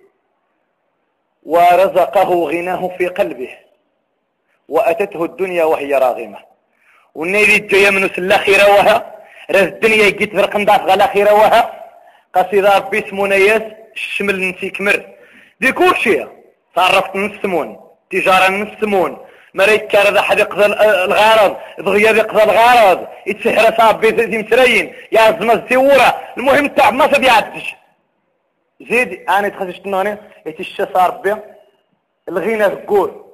ورزقه 1.43 2.29
غناه 2.35 2.89
في 2.99 3.07
قلبه. 3.07 3.59
وأتته 4.69 5.25
الدنيا 5.25 5.65
وهي 5.65 5.95
راغمة. 5.95 6.39
والنيلي 7.15 7.59
جاية 7.59 7.91
من 7.91 8.05
الآخرة 8.05 8.75
وها 8.75 9.16
رز 9.51 9.63
الدنيا 9.63 10.07
يجيت 10.07 10.33
فرق 10.37 10.57
نداف 10.57 10.81
الآخرة 10.95 11.33
وها 11.33 11.85
قصيدة 12.35 12.77
ربي 12.79 13.07
اسمه 13.07 13.27
نياس 13.27 13.63
الشمل 13.95 14.49
نسي 14.49 14.71
كمر. 14.71 15.07
دي 15.61 15.73
كل 15.73 15.97
شيء 15.97 16.29
صرفت 16.77 17.17
نسمون 17.17 17.81
تجارة 18.11 18.49
نسمون 18.49 19.19
مريك 19.55 19.87
كان 19.87 20.15
ذا 20.15 20.23
حد 20.23 20.39
يقضى 20.39 20.67
الغرض 20.67 21.57
ضغيا 21.81 22.11
يقضى 22.11 22.43
الغرض. 22.43 23.07
يتسحر 23.27 23.77
صاب 23.77 24.01
بيتي 24.01 24.39
مسرين 24.39 24.95
يا 25.13 25.31
زمز 25.41 25.61
تيورا 25.69 26.21
المهم 26.39 26.67
تاع 26.67 26.91
ما 26.91 27.15
سبيعتش 27.15 27.75
زيد 28.91 29.31
أنا 29.31 29.49
تخشت 29.49 29.87
نوني 29.87 30.17
يتش 30.47 30.83
صار 30.95 31.11
بي 31.11 31.37
الغنى 32.29 32.65
ذكور. 32.65 33.27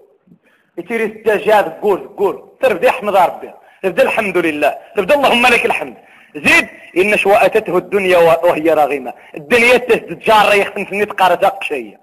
يتيري 0.78 1.04
الدجاج 1.04 1.64
ذكور 1.64 2.00
ذكور. 2.00 2.48
تربدي 2.60 2.88
احمد 2.88 3.16
ربي. 3.16 3.50
تبدا 3.83 4.03
الحمد 4.03 4.39
لله. 4.39 4.78
تبدا 4.97 5.14
اللهم 5.14 5.47
لك 5.47 5.66
الحمد. 5.66 5.95
زيد 6.37 6.68
إن 6.97 7.16
شواتته 7.16 7.78
الدنيا 7.78 8.18
وهي 8.18 8.70
راغمة. 8.70 9.12
الدنيا 9.37 9.74
يختم 10.55 10.85
في 10.85 10.93
النيت 10.93 11.12
قارة 11.12 11.47
أقشية 11.47 12.01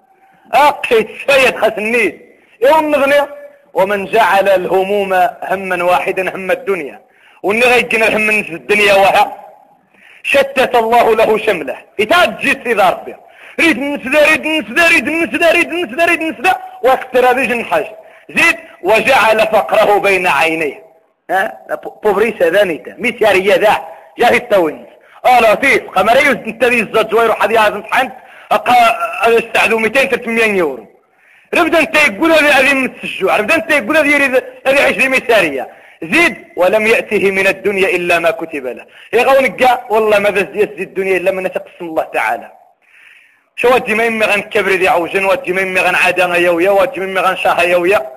أقشية 0.54 1.08
سيد 1.28 1.56
خاس 1.56 1.74
النيت 1.78 2.40
يوم 2.62 2.92
نغني 2.92 3.22
ومن 3.74 4.06
جعل 4.06 4.50
الهموم 4.50 5.14
هما 5.52 5.84
واحدا 5.84 6.36
هم 6.36 6.52
الدنيا. 6.52 7.02
واللي 7.44 7.66
غيجينا 7.66 8.08
الهم 8.08 8.44
في 8.44 8.54
الدنيا 8.54 8.94
وها. 8.94 9.38
شتت 10.24 10.76
الله 10.76 11.16
له 11.16 11.38
شمله. 11.38 11.78
يتعجز 12.00 12.58
إذا 12.66 12.90
ربي. 12.90 13.16
ريد 13.60 13.80
نسدا 13.80 14.26
ريد 14.30 14.46
نسدا 14.46 14.88
ريد 14.88 15.10
نسدا 15.10 15.52
ريد 15.52 15.70
نسدا 15.70 16.06
ريد 16.06 16.22
نسدا 16.22 16.56
واقتراب 16.84 17.40
جنحاج 17.40 17.86
زيد 18.30 18.58
وجعل 18.84 19.40
فقره 19.40 20.00
بين 20.00 20.28
عينيه. 20.28 20.89
ها؟ 21.30 21.60
بوبريس 22.04 22.42
ذانيتا 22.42 22.96
ميسيارية 22.98 23.56
ذا 23.56 23.88
جاه 24.20 24.38
التوينس 24.38 24.88
آه 25.26 25.40
لطيف. 25.40 25.90
قمريوز 25.90 26.36
انت 26.36 26.64
ذي 26.64 26.80
الزجوير 26.80 27.32
وحد 27.32 27.52
يعزم 27.52 27.84
حنت 27.84 28.14
أقا 28.52 28.74
استعدوا 29.38 29.80
200 29.80 30.06
300 30.06 30.46
يورو. 30.46 30.88
ربدا 31.54 31.80
انت 31.80 31.96
يقول 31.96 32.32
هذه 32.32 32.60
هذه 32.60 32.74
من 32.74 32.92
السجوع 33.04 33.38
ربدا 33.38 33.56
انت 33.56 33.72
يقول 33.72 33.98
هذه 33.98 34.44
هذه 34.68 34.82
عشرين 34.88 35.12
مثالية 35.12 35.70
زيد 36.04 36.36
ولم 36.56 36.88
يأته 36.88 37.32
من 37.32 37.48
الدنيا 37.48 37.90
إلا 37.90 38.20
ما 38.20 38.32
كتب 38.32 38.66
له. 38.66 38.86
يغون 39.14 39.58
قا 39.58 39.86
والله 39.90 40.20
ما 40.20 40.30
يزدي 40.30 40.84
الدنيا 40.84 41.18
إلا 41.18 41.32
من 41.32 41.52
تقسم 41.52 41.86
الله 41.86 42.04
تعالى. 42.04 42.52
شو 43.56 43.76
ودي 43.76 43.94
ما 43.94 44.04
يمي 44.04 44.26
غن 44.26 44.42
كبر 44.42 44.72
ذي 44.72 44.88
عوجن؟ 44.88 45.26
ودي 45.26 45.54
ما 45.54 45.62
يمي 45.62 45.80
غن 45.80 45.96
عادا 45.96 46.26
يويا؟ 46.36 46.72
ودي 46.72 47.00
ما 47.00 47.06
يمي 47.06 47.20
غن 47.20 47.36
شاها 47.36 47.62
يويا؟ 47.62 48.12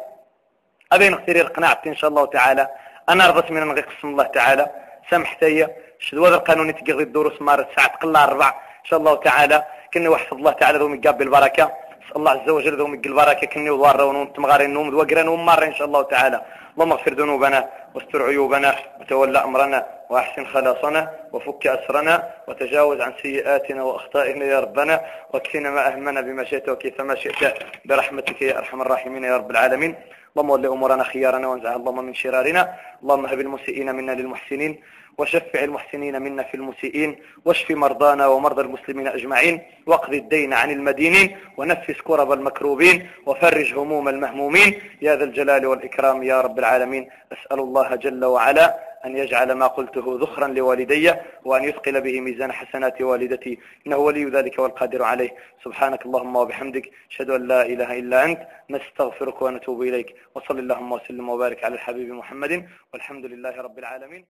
هذا 0.92 1.08
نختار 1.08 1.36
القناعة 1.36 1.82
إن 1.86 1.96
شاء 1.96 2.10
الله 2.10 2.26
تعالى. 2.26 2.68
أنا 3.08 3.26
رضت 3.26 3.50
من 3.50 3.62
أن 3.62 3.78
قسم 3.78 4.08
الله 4.08 4.24
تعالى. 4.24 4.66
سامحتي 5.10 5.66
شدوا 5.98 6.28
هذا 6.28 6.34
القانون 6.34 6.74
تقضي 6.74 7.02
الدروس 7.02 7.42
مارس 7.42 7.66
ساعة 7.76 7.96
تقلع 7.96 8.24
أربع 8.24 8.48
إن 8.48 8.84
شاء 8.84 8.98
الله 8.98 9.14
تعالى. 9.14 9.64
كنا 9.94 10.08
وحفظ 10.10 10.36
الله 10.36 10.52
تعالى 10.52 10.78
ذو 10.78 10.88
مقابل 10.88 11.22
البركة 11.26 11.72
الله 12.16 12.30
عز 12.30 12.48
وجل 12.48 12.76
ذو 12.78 12.86
مقل 12.86 13.10
البركة. 13.10 13.46
كني 13.46 13.70
وضار 13.70 14.02
ونوم 14.02 14.46
غارين 14.46 14.70
نوم 14.70 14.94
وقرا 14.94 15.22
نوم 15.22 15.46
مرة 15.46 15.64
إن 15.64 15.74
شاء 15.74 15.86
الله 15.86 16.02
تعالى. 16.02 16.42
اللهم 16.74 16.92
اغفر 16.92 17.12
ذنوبنا 17.14 17.68
واستر 17.94 18.22
عيوبنا 18.22 18.74
وتولى 19.00 19.38
أمرنا 19.38 19.86
وأحسن 20.10 20.46
خلاصنا 20.46 21.10
وفك 21.32 21.66
أسرنا 21.66 22.14
وتجاوز 22.48 23.00
عن 23.00 23.12
سيئاتنا 23.22 23.82
وأخطائنا 23.82 24.44
يا 24.44 24.60
ربنا 24.60 25.00
واكفنا 25.32 25.70
ما 25.70 25.88
أهمنا 25.88 26.20
بما 26.20 26.44
شئت 26.44 26.68
وكيف 26.68 27.00
ما 27.00 27.14
شئت 27.14 27.54
برحمتك 27.84 28.42
يا 28.42 28.58
أرحم 28.58 28.82
الراحمين 28.82 29.24
يا 29.24 29.36
رب 29.36 29.50
العالمين. 29.50 29.94
اللهم 30.36 30.50
ولي 30.50 30.68
أمورنا 30.68 31.04
خيارنا 31.04 31.46
وانزع 31.48 31.76
اللهم 31.76 32.04
من 32.04 32.14
شرارنا 32.14 32.74
اللهم 33.02 33.26
هب 33.26 33.40
المسيئين 33.40 33.94
منا 33.94 34.12
للمحسنين 34.12 34.80
وشفع 35.18 35.64
المحسنين 35.64 36.22
منا 36.22 36.42
في 36.42 36.54
المسيئين 36.54 37.16
واشف 37.44 37.70
مرضانا 37.70 38.26
ومرضى 38.26 38.62
المسلمين 38.62 39.06
أجمعين 39.06 39.62
واقضي 39.86 40.18
الدين 40.18 40.52
عن 40.52 40.70
المدينين 40.70 41.36
ونفس 41.56 42.00
كرب 42.00 42.32
المكروبين 42.32 43.08
وفرج 43.26 43.74
هموم 43.74 44.08
المهمومين. 44.08 44.80
يا 45.02 45.16
ذا 45.16 45.24
الجلال 45.24 45.66
والإكرام 45.66 46.22
يا 46.22 46.40
رب 46.40 46.58
العالمين 46.58 47.08
أسأل 47.32 47.58
الله 47.60 47.96
جل 47.96 48.24
وعلا 48.24 48.92
أن 49.06 49.16
يجعل 49.16 49.52
ما 49.52 49.66
قلته 49.66 50.18
ذخرا 50.22 50.48
لوالدي 50.48 51.14
وأن 51.44 51.64
يثقل 51.64 52.00
به 52.00 52.20
ميزان 52.20 52.52
حسنات 52.52 53.00
والدتي. 53.02 53.58
إنه 53.86 53.96
ولي 53.96 54.24
ذلك 54.24 54.58
والقادر 54.58 55.02
عليه. 55.02 55.30
سبحانك 55.64 56.06
اللهم 56.06 56.36
وبحمدك 56.36 56.90
أشهد 57.10 57.30
أن 57.30 57.42
لا 57.48 57.62
إله 57.72 57.98
إلا 57.98 58.24
أنت 58.24 58.40
نستغفرك 58.70 59.42
ونتوب 59.42 59.82
إليك. 59.82 60.14
وصل 60.34 60.58
اللهم 60.58 60.92
وسلم 60.92 61.28
وبارك 61.28 61.64
على 61.64 61.74
الحبيب 61.74 62.08
محمد 62.20 62.52
والحمد 62.92 63.24
لله 63.32 63.54
رب 63.66 63.78
العالمين. 63.78 64.20